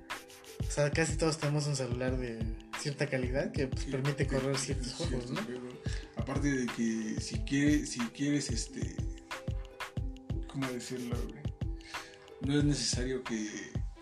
[0.67, 2.41] O sea, casi todos tenemos un celular de
[2.81, 5.43] cierta calidad que pues, Sí, permite correr ciertos juegos, ¿no?
[5.43, 5.75] juegos.
[6.17, 8.97] Aparte de que si quieres, si quieres, este,
[10.49, 11.43] ¿cómo decirlo, güey?
[12.41, 13.49] No es necesario que,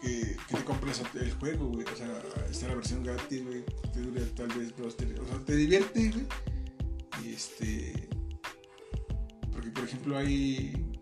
[0.01, 1.87] que, que te compres el juego, güey.
[1.87, 3.65] O sea, está la versión gratis, güey.
[3.93, 5.19] Te dura tal vez dos, tres.
[5.19, 6.27] O sea, te divierte, güey.
[7.25, 8.09] Y este.
[9.53, 10.93] Porque, por ejemplo, hay.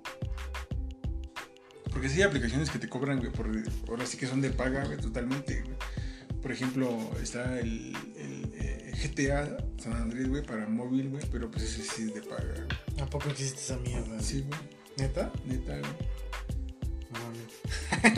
[1.95, 3.31] Porque sí hay aplicaciones que te cobran, güey.
[3.31, 3.49] Por,
[3.89, 5.77] ahora sí que son de paga, güey, totalmente, güey.
[6.43, 6.91] Por ejemplo,
[7.23, 12.03] está el, el, eh, GTA San Andrés, güey, para móvil, güey, pero pues ese sí
[12.03, 12.53] es de paga.
[12.53, 13.01] güey.
[13.01, 14.21] ¿A poco existe esa mierda?
[14.21, 14.61] Sí, güey,
[14.99, 15.33] ¿Neta?
[15.47, 15.93] neta, güey.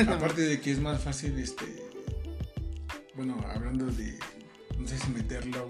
[0.06, 0.12] No.
[0.14, 1.66] Aparte de que es más fácil, este.
[3.14, 4.18] Bueno, hablando de.
[4.78, 5.68] No sé si meterlo,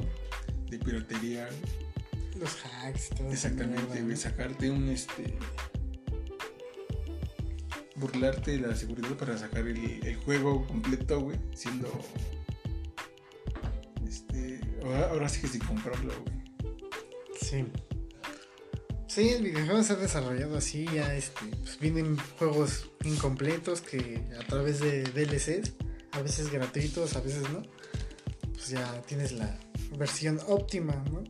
[0.71, 2.41] de piratería, güey.
[2.41, 3.33] Los hacks y todo.
[3.33, 5.37] Exactamente, güey, sacarte un este.
[7.97, 11.89] Burlarte de la seguridad para sacar el, juego completo, güey, siendo.
[14.07, 14.61] Este.
[14.85, 16.37] Ahora, ahora sí que sin comprarlo, güey.
[17.41, 17.65] Sí.
[19.17, 24.45] Sí, el videojuego se ha desarrollado así, ya este, pues vienen juegos incompletos que a
[24.47, 25.73] través de DLCs,
[26.13, 27.63] a veces gratuitos, a veces no,
[28.53, 29.59] pues ya tienes la
[29.97, 31.25] versión óptima, ¿no?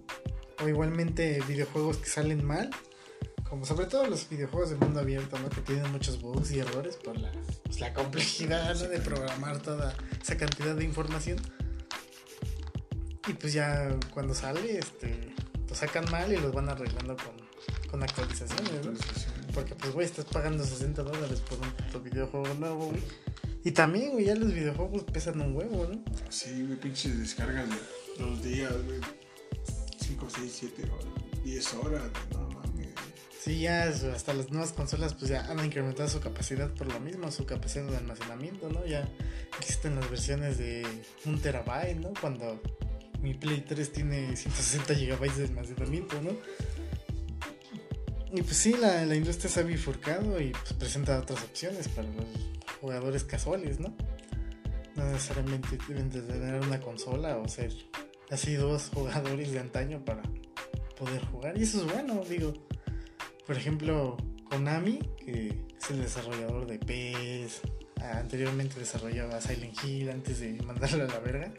[0.65, 2.71] O igualmente videojuegos que salen mal,
[3.49, 5.49] como sobre todo los videojuegos de mundo abierto, ¿no?
[5.49, 7.31] Que tienen muchos bugs y errores por la,
[7.65, 8.89] pues, la complejidad, ¿no?
[8.89, 11.39] De programar toda esa cantidad de información.
[13.29, 15.35] Y pues ya cuando sale, este,
[15.69, 18.93] lo sacan mal y los van arreglando con, con actualizaciones, ¿no?
[19.53, 23.03] Porque pues, güey, estás pagando 60 dólares por un videojuego nuevo, güey.
[23.65, 26.01] Y también, güey, ya los videojuegos pesan un huevo, ¿no?
[26.29, 27.77] Sí, güey, pinches descargas de
[28.25, 29.01] los días, güey.
[29.99, 32.56] 5, 6, 7 horas, 10 horas, no.
[33.47, 37.31] Sí, ya hasta las nuevas consolas pues ya han incrementado su capacidad por lo mismo,
[37.31, 38.85] su capacidad de almacenamiento, ¿no?
[38.85, 39.09] Ya
[39.57, 40.85] existen las versiones de
[41.27, 42.13] un terabyte, ¿no?
[42.21, 42.61] Cuando
[43.23, 46.31] mi Play 3 tiene 160 gigabytes de almacenamiento, ¿no?
[48.33, 52.09] Y pues sí, la, la industria se ha bifurcado y pues presenta otras opciones para
[52.09, 52.27] los
[52.81, 53.95] jugadores casuales, ¿no?
[54.97, 57.73] No necesariamente deben de tener una consola o ser
[58.29, 60.25] así dos jugadores de antaño para
[60.99, 61.57] poder jugar.
[61.57, 62.53] Y eso es bueno, digo.
[63.47, 64.17] Por ejemplo,
[64.51, 67.61] Konami, que es el desarrollador de PES,
[68.01, 71.53] ah, anteriormente desarrollaba Silent Hill antes de mandarlo a la verga.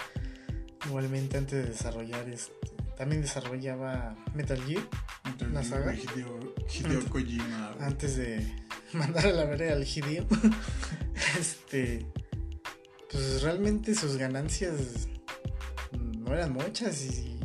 [0.86, 2.54] Igualmente antes de desarrollar este,
[2.98, 4.84] también desarrollaba Metal Gear
[5.26, 5.94] Entonces, ¿La saga?
[5.94, 8.46] Hideo, Hideo Kojima, antes de
[8.94, 10.26] mandar a la verga al Hideo.
[11.40, 12.06] este
[13.12, 15.08] pues realmente sus ganancias
[15.92, 17.40] no eran muchas y,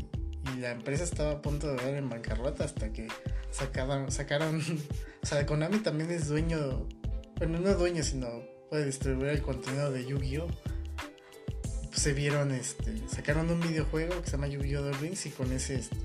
[0.52, 3.06] y la empresa estaba a punto de dar en bancarrota hasta que
[3.52, 4.60] sacaron, sacaron
[5.22, 6.88] o sea Konami también es dueño
[7.36, 8.28] bueno no dueño sino
[8.68, 10.48] puede distribuir el contenido de Yu-Gi-Oh.
[11.88, 15.52] Pues se vieron este sacaron un videojuego que se llama Yu-Gi-Oh Duel Links y con
[15.52, 15.96] ese este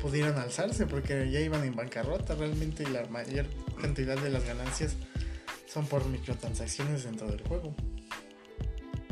[0.00, 2.34] pudieron alzarse porque ya iban en bancarrota.
[2.34, 3.46] Realmente la mayor
[3.80, 4.96] cantidad de las ganancias
[5.66, 7.74] son por microtransacciones dentro del juego.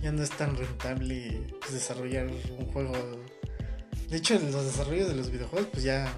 [0.03, 2.93] Ya no es tan rentable pues, desarrollar un juego.
[4.09, 6.13] De hecho los desarrollos de los videojuegos pues ya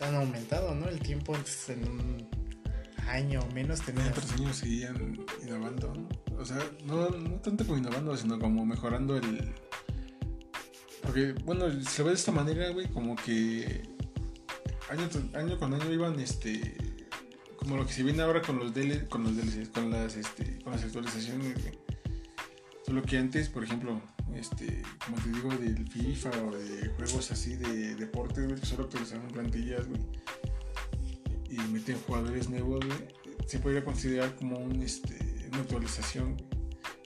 [0.00, 2.28] han aumentado no el tiempo antes en un
[3.08, 6.08] año o menos En tenías otros años seguían innovando, ¿no?
[6.38, 9.54] O sea, no, no tanto como innovando, sino como mejorando el...
[11.02, 13.82] Porque, bueno, se ve de esta manera, güey, como que
[14.88, 16.76] año, año con año iban, este...
[17.56, 20.58] Como lo que se viene ahora con los DL, con los DLCs, con las, este,
[20.64, 21.81] con las actualizaciones, güey.
[22.84, 24.00] Solo que antes, por ejemplo,
[24.34, 28.84] este, como te digo, del FIFA o de juegos así de deportes, güey, que solo
[28.84, 30.00] actualizaban plantillas, güey.
[31.50, 32.98] Y meten jugadores nuevos, güey.
[33.46, 36.36] Se podría considerar como este, una actualización,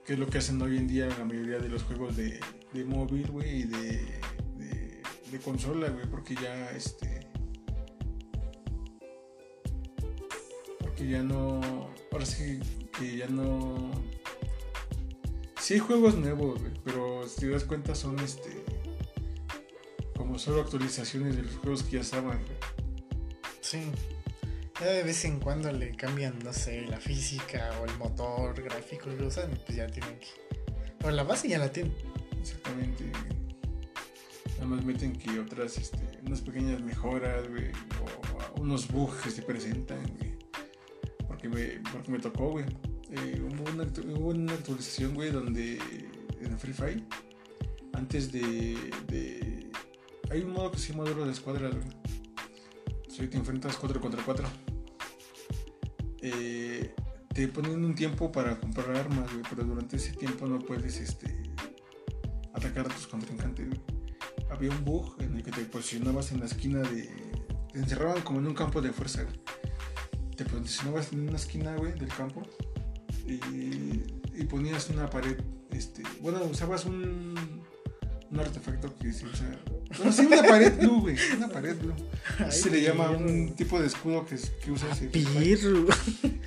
[0.05, 2.41] que es lo que hacen hoy en día la mayoría de los juegos de,
[2.73, 4.21] de móvil, güey, y de,
[4.57, 7.27] de, de consola, güey, porque ya, este...
[10.79, 11.91] Porque ya no...
[12.13, 12.61] Ahora sí
[12.99, 13.91] que ya no...
[15.61, 18.65] Sí juegos nuevos, güey, pero si te das cuenta son, este...
[20.17, 22.59] Como solo actualizaciones de los juegos que ya estaban, güey.
[23.61, 23.81] sí
[24.79, 29.11] ya de vez en cuando le cambian no sé la física o el motor gráfico
[29.11, 31.95] y lo usan pues ya tienen que la base ya la tienen
[32.47, 33.05] Exactamente.
[34.55, 37.73] Nada más meten que otras, este, unas pequeñas mejoras, güey,
[38.55, 40.39] o unos bugs que se presentan, güey.
[41.27, 42.65] Porque me, porque me tocó, güey.
[43.11, 43.85] Eh, hubo, una,
[44.19, 45.79] hubo una actualización, güey, donde
[46.41, 47.03] en Free Fire,
[47.93, 48.77] antes de,
[49.07, 49.71] de...
[50.31, 51.87] Hay un modo que se llama Duro de Escuadras, güey.
[53.09, 54.47] Soy te enfrentas 4 contra 4.
[56.21, 56.95] Eh,
[57.33, 61.43] te ponen un tiempo para comprar armas, güey, pero durante ese tiempo no puedes, este,
[62.53, 63.69] atacar a tus contrincantes.
[64.51, 67.09] Había un bug en el que te posicionabas en la esquina de.
[67.73, 69.41] Te encerraban como en un campo de fuerza, güey.
[70.37, 72.43] Te posicionabas en una esquina, güey, del campo.
[73.27, 74.05] Y,
[74.35, 75.37] y ponías una pared.
[75.71, 77.35] Este, bueno, usabas un,
[78.31, 79.47] un artefacto que se usa.
[79.97, 81.17] Bueno, sí, una pared blue, güey.
[81.37, 81.95] Una pared blue.
[82.39, 85.59] Ay, se le llama un tipo de escudo que, que usas en Free Fire.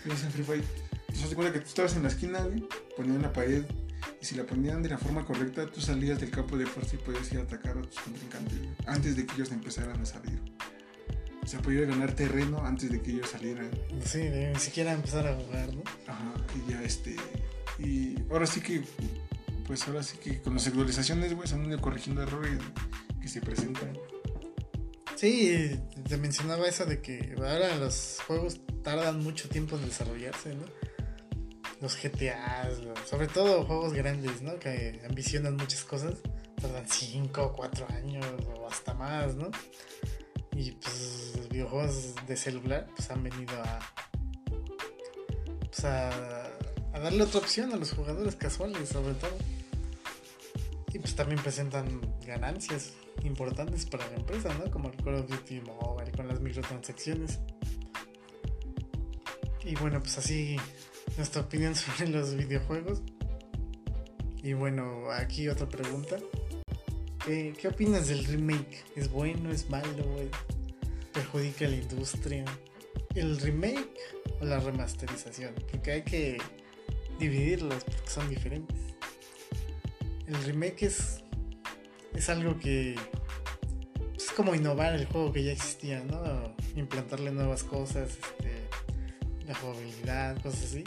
[0.05, 0.63] Usas en Free Fire.
[1.01, 2.63] Entonces, te cuenta que tú estabas en la esquina, güey.
[2.95, 3.63] Ponían una pared
[4.21, 6.99] Y si la ponían de la forma correcta, tú salías del campo de fuerza y
[6.99, 10.39] podías ir a atacar a tus contrincantes, Antes de que ellos empezaran a salir.
[11.41, 13.71] O sea, podías ganar terreno antes de que ellos salieran.
[14.05, 15.82] Sí, ni siquiera empezar a jugar, ¿no?
[16.55, 17.15] Y ya este.
[17.77, 18.83] Y ahora sí que.
[19.67, 22.57] Pues ahora sí que con las actualizaciones, güey, se han ido corrigiendo errores
[23.21, 23.95] que se presentan.
[25.15, 30.63] Sí, te mencionaba eso de que ahora los juegos tardan mucho tiempo en desarrollarse, ¿no?
[31.81, 32.69] los GTA,
[33.05, 34.59] sobre todo juegos grandes, ¿no?
[34.59, 36.15] Que ambicionan muchas cosas,
[36.61, 39.49] tardan 5 o 4 años o hasta más, ¿no?
[40.55, 43.79] Y pues los videojuegos de celular pues han venido a,
[45.70, 46.51] pues, a,
[46.93, 49.38] darle otra opción a los jugadores casuales, sobre todo.
[50.91, 52.93] Y pues también presentan ganancias
[53.24, 54.72] importantes para la empresa, ¿no?
[54.72, 57.39] Como el Call of Duty Mobile con las microtransacciones.
[59.63, 60.57] Y bueno, pues así
[61.17, 63.01] nuestra opinión sobre los videojuegos.
[64.41, 66.17] Y bueno, aquí otra pregunta.
[67.24, 68.84] ¿Qué, qué opinas del remake?
[68.95, 69.51] ¿Es bueno?
[69.51, 70.05] ¿Es malo?
[71.13, 72.45] ¿Perjudica a la industria?
[73.13, 73.88] ¿El remake
[74.41, 75.53] o la remasterización?
[75.71, 76.37] Porque hay que
[77.19, 78.77] dividirlos porque son diferentes.
[80.27, 81.21] El remake es,
[82.13, 82.95] es algo que
[84.15, 86.53] es como innovar el juego que ya existía, ¿no?
[86.75, 88.67] Implantarle nuevas cosas, este,
[89.47, 90.83] la jugabilidad, cosas así.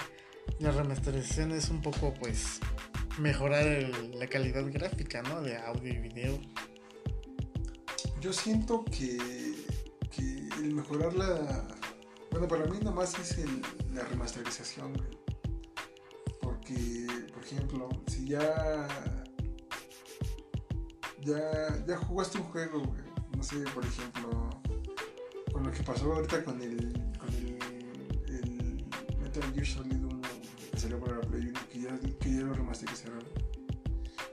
[0.58, 2.60] La remasterización es un poco, pues,
[3.18, 3.66] mejorar
[4.14, 5.42] la calidad gráfica, ¿no?
[5.42, 6.38] De audio y video.
[8.20, 9.18] Yo siento que,
[10.14, 11.66] que el mejorar la...
[12.32, 13.36] Bueno, para mí nomás es
[13.92, 14.92] la remasterización,
[16.40, 18.88] Porque, por ejemplo, si ya...
[21.20, 22.82] Ya, ya jugaste un juego,
[23.36, 24.50] No sé, por ejemplo,
[25.52, 27.58] con lo que pasó ahorita con el, con el,
[28.28, 28.84] el
[29.20, 30.02] Metal Gear Solid
[30.82, 33.22] salió para la Play 1 que ya, que ya lo remasterizaron.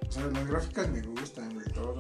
[0.08, 1.98] O sea, las gráficas me gustan, y todo.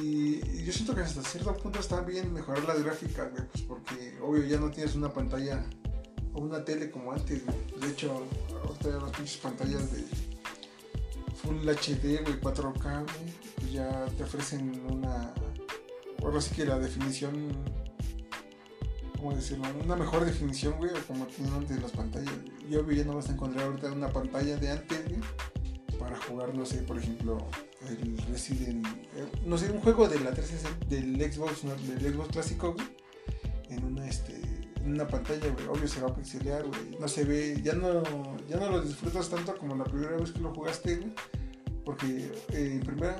[0.00, 4.44] Y, yo siento que hasta cierto punto está bien mejorar las gráficas, pues porque obvio
[4.44, 5.64] ya no tienes una pantalla
[6.32, 7.42] o una tele como antes,
[7.80, 8.26] De hecho,
[8.64, 10.04] ahorita ya las pinches pantallas de
[11.42, 13.06] Full HD, güey, 4K,
[13.56, 15.34] pues ya te ofrecen una.
[16.22, 17.52] Ahora sí que la definición
[19.22, 19.64] ¿cómo decirlo?
[19.84, 22.34] Una mejor definición, güey, como tienen antes las pantallas.
[22.68, 25.20] Yo ya no vas a encontrar ahorita una pantalla de antes, güey,
[25.96, 27.38] para jugar, no sé, por ejemplo,
[27.88, 32.74] el Resident, eh, no sé, un juego de la 360, del Xbox, del Xbox clásico,
[32.74, 32.86] güey,
[33.70, 34.40] en una, este,
[34.76, 38.02] en una pantalla, güey, obvio se va a pixelear, güey, no se ve, ya no,
[38.48, 41.12] ya no lo disfrutas tanto como la primera vez que lo jugaste, güey,
[41.84, 43.16] porque eh, en primera,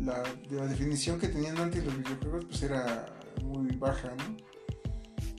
[0.00, 3.06] la, la definición que tenían antes los videojuegos, pues era
[3.42, 4.54] muy baja, ¿no?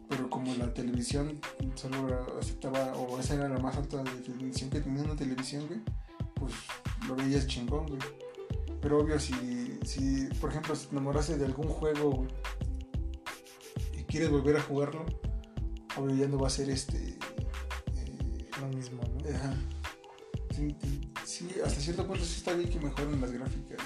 [0.09, 1.39] pero como la televisión
[1.75, 5.81] solo aceptaba, o esa era la más alta definición que tenía una televisión, güey,
[6.35, 6.53] pues
[7.07, 7.99] lo veías chingón, güey.
[8.81, 12.27] Pero obvio, si, si por ejemplo, si te enamoraste de algún juego,
[13.93, 15.05] y quieres volver a jugarlo,
[15.97, 16.97] obvio ya no va a ser este...
[16.97, 19.29] Eh, lo mismo, ¿no?
[19.35, 19.55] Ajá.
[21.25, 23.79] Sí, hasta cierto punto sí está bien que mejoren las gráficas,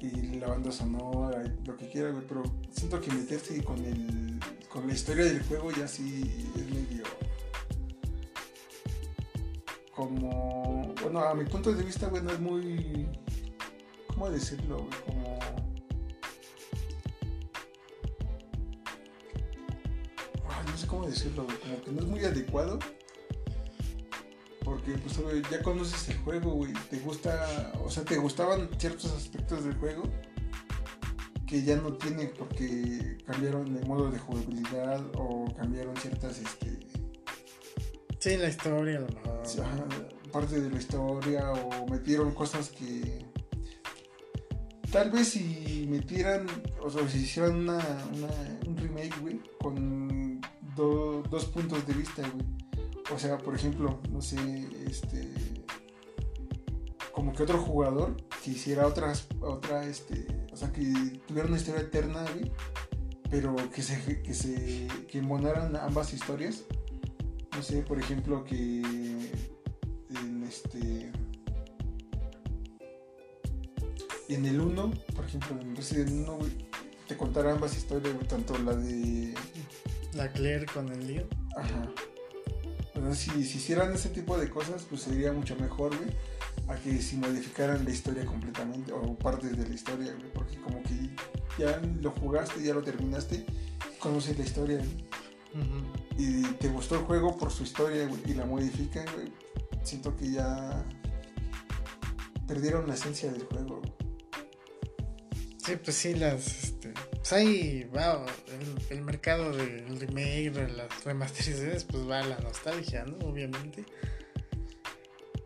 [0.00, 4.86] y la banda sonora, lo que quiera, güey, pero siento que meterse con el con
[4.86, 7.02] la historia del juego ya sí es medio
[9.94, 13.08] como bueno, a mi punto de vista, güey, no es muy
[14.08, 15.00] ¿cómo decirlo, güey?
[15.06, 15.38] Como
[20.66, 22.78] no sé cómo decirlo, güey, como que no es muy adecuado
[24.64, 25.18] porque pues
[25.50, 30.04] ya conoces el juego, güey, te gusta, o sea, te gustaban ciertos aspectos del juego
[31.46, 36.78] que ya no tiene porque cambiaron el modo de jugabilidad o cambiaron ciertas, este...
[38.20, 40.19] Sí, la historia, a lo mejor.
[40.30, 43.26] Parte de la historia o metieron cosas que
[44.90, 46.46] tal vez si metieran,
[46.82, 47.78] o sea, si hicieran una,
[48.66, 50.40] un remake, güey, con
[50.74, 52.60] dos puntos de vista, güey
[53.12, 54.36] o sea, por ejemplo, no sé,
[54.86, 55.28] este.
[57.12, 60.26] Como que otro jugador que hiciera otras, otra, este.
[60.52, 62.52] O sea, que tuviera una historia eterna, güey.
[63.30, 64.22] Pero que se.
[64.22, 64.88] que se.
[65.08, 66.64] que ambas historias.
[67.54, 69.32] No sé, por ejemplo, que.
[70.50, 71.12] En este.
[74.28, 76.50] En el 1, por ejemplo, en Resident 1, güey,
[77.08, 79.34] te contara ambas historias, güey, tanto la de.
[80.14, 81.28] La Claire con el lío.
[81.56, 81.92] Ajá
[83.14, 86.10] si, hicieran ese tipo de cosas, pues sería mucho mejor, güey,
[86.68, 91.10] a que si modificaran la historia completamente o partes de la historia, porque como que
[91.58, 93.44] ya lo jugaste, ya lo terminaste,
[93.98, 94.80] conoces la historia,
[96.16, 99.32] y te gustó el juego por su historia, y la modifican, güey,
[99.82, 100.84] siento que ya
[102.46, 103.80] perdieron la esencia del juego.
[105.64, 106.64] Sí, pues sí, las.
[106.64, 108.24] Este, pues ahí va
[108.90, 113.18] el, mercado del remake, de las remasterizaciones, pues va a la nostalgia, ¿no?
[113.28, 113.84] Obviamente.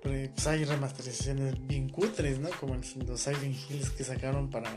[0.03, 2.51] Pero pues hay remasterizaciones bien cutres, ¿no?
[2.61, 4.71] Como los Silent Hills que sacaron para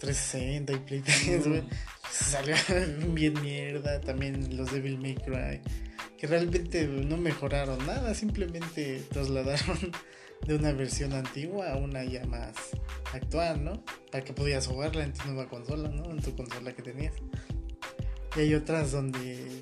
[0.00, 1.62] 360 y Play 3, güey.
[2.10, 2.56] Salió
[3.14, 4.00] bien mierda.
[4.00, 5.60] También los Devil May Cry.
[6.18, 9.92] Que realmente no mejoraron nada, simplemente trasladaron
[10.46, 12.54] de una versión antigua a una ya más
[13.12, 13.84] actual, ¿no?
[14.10, 16.10] Para que podías jugarla en tu nueva consola, ¿no?
[16.10, 17.14] En tu consola que tenías.
[18.36, 19.60] Y hay otras donde,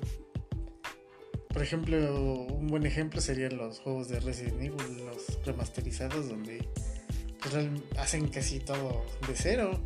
[1.47, 6.67] por ejemplo, un buen ejemplo serían los juegos de Resident Evil, los remasterizados, donde
[7.41, 7.55] pues,
[7.97, 9.79] hacen casi todo de cero.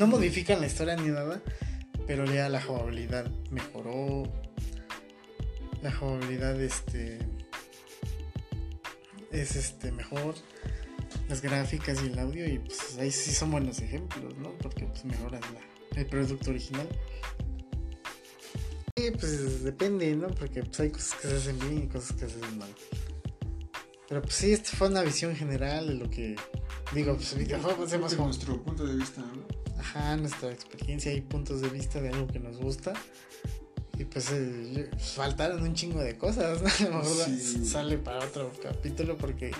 [0.00, 1.42] No modifican la historia ni nada,
[2.06, 4.22] pero ya la jugabilidad mejoró.
[5.82, 7.18] La jugabilidad este
[9.30, 10.36] es este mejor
[11.28, 14.56] las gráficas y el audio y pues ahí sí son buenos ejemplos, ¿no?
[14.62, 15.42] Porque pues mejoran
[15.94, 16.88] el producto original.
[18.96, 20.28] Y pues depende, ¿no?
[20.28, 22.74] Porque pues hay cosas que se hacen bien y cosas que se hacen mal.
[24.08, 26.36] Pero pues sí, esta fue una visión general de lo que
[26.94, 29.39] digo, pues videojuegos hemos nuestro punto de vista, ¿no?
[29.80, 32.92] Ajá, nuestra experiencia y puntos de vista de algo que nos gusta.
[33.98, 36.68] Y pues, eh, pues faltaron un chingo de cosas, ¿no?
[36.68, 39.52] A lo mejor sale para otro capítulo porque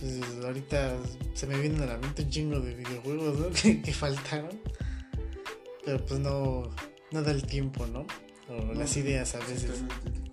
[0.00, 0.96] pues ahorita
[1.34, 3.50] se me vienen a la mente un chingo de videojuegos, ¿no?
[3.82, 4.60] que, faltaron.
[5.84, 6.70] Pero pues no,
[7.10, 8.06] no da el tiempo, ¿no?
[8.48, 9.82] O las ideas a veces.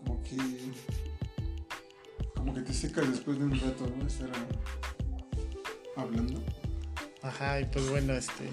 [0.04, 0.38] Como que.
[2.36, 4.06] Como que te secas después de un rato, ¿no?
[4.06, 4.30] Estar
[5.96, 6.42] hablando.
[7.24, 8.50] Ajá, y pues bueno, este.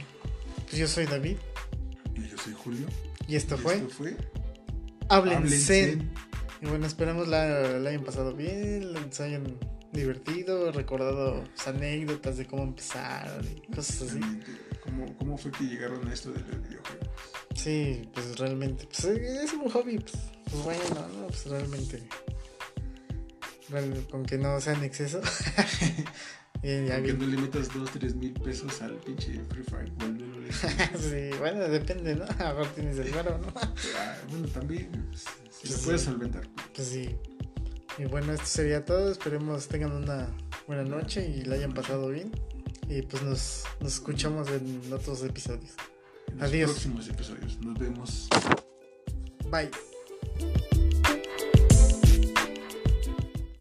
[0.73, 1.37] Pues yo soy David.
[2.17, 2.87] Y yo soy Julio.
[3.29, 3.75] Y esto fue.
[3.75, 4.17] Esto fue.
[5.11, 5.99] Háblense.
[6.63, 9.59] Y bueno, esperamos la, la hayan pasado bien, se hayan
[9.93, 14.21] divertido, recordado anécdotas de cómo empezaron y cosas así.
[14.83, 17.05] ¿Cómo, ¿Cómo, fue que llegaron a esto del videojuego?
[17.55, 20.15] Sí, pues realmente, pues es un hobby, pues,
[20.45, 20.83] pues bueno,
[21.19, 21.27] ¿no?
[21.27, 22.03] Pues realmente,
[24.11, 25.21] con que no sea en exceso.
[26.63, 29.93] Bien, ya Aunque no le metas 2, 3 mil pesos al pinche Free Fire,
[30.99, 32.25] Sí, bueno, depende, ¿no?
[32.39, 33.53] A ver, tienes el varo, ¿no?
[33.57, 35.25] Ah, bueno, también, pues,
[35.63, 36.47] se puede solventar.
[36.75, 37.17] Pues sí.
[37.99, 39.11] Y bueno, esto sería todo.
[39.11, 40.29] Esperemos tengan una
[40.67, 42.33] buena noche y la hayan pasado bien.
[42.89, 45.73] Y pues nos, nos escuchamos en otros episodios.
[46.29, 46.71] En Adiós.
[46.71, 47.59] próximos episodios.
[47.61, 48.29] Nos vemos.
[49.51, 49.71] Bye.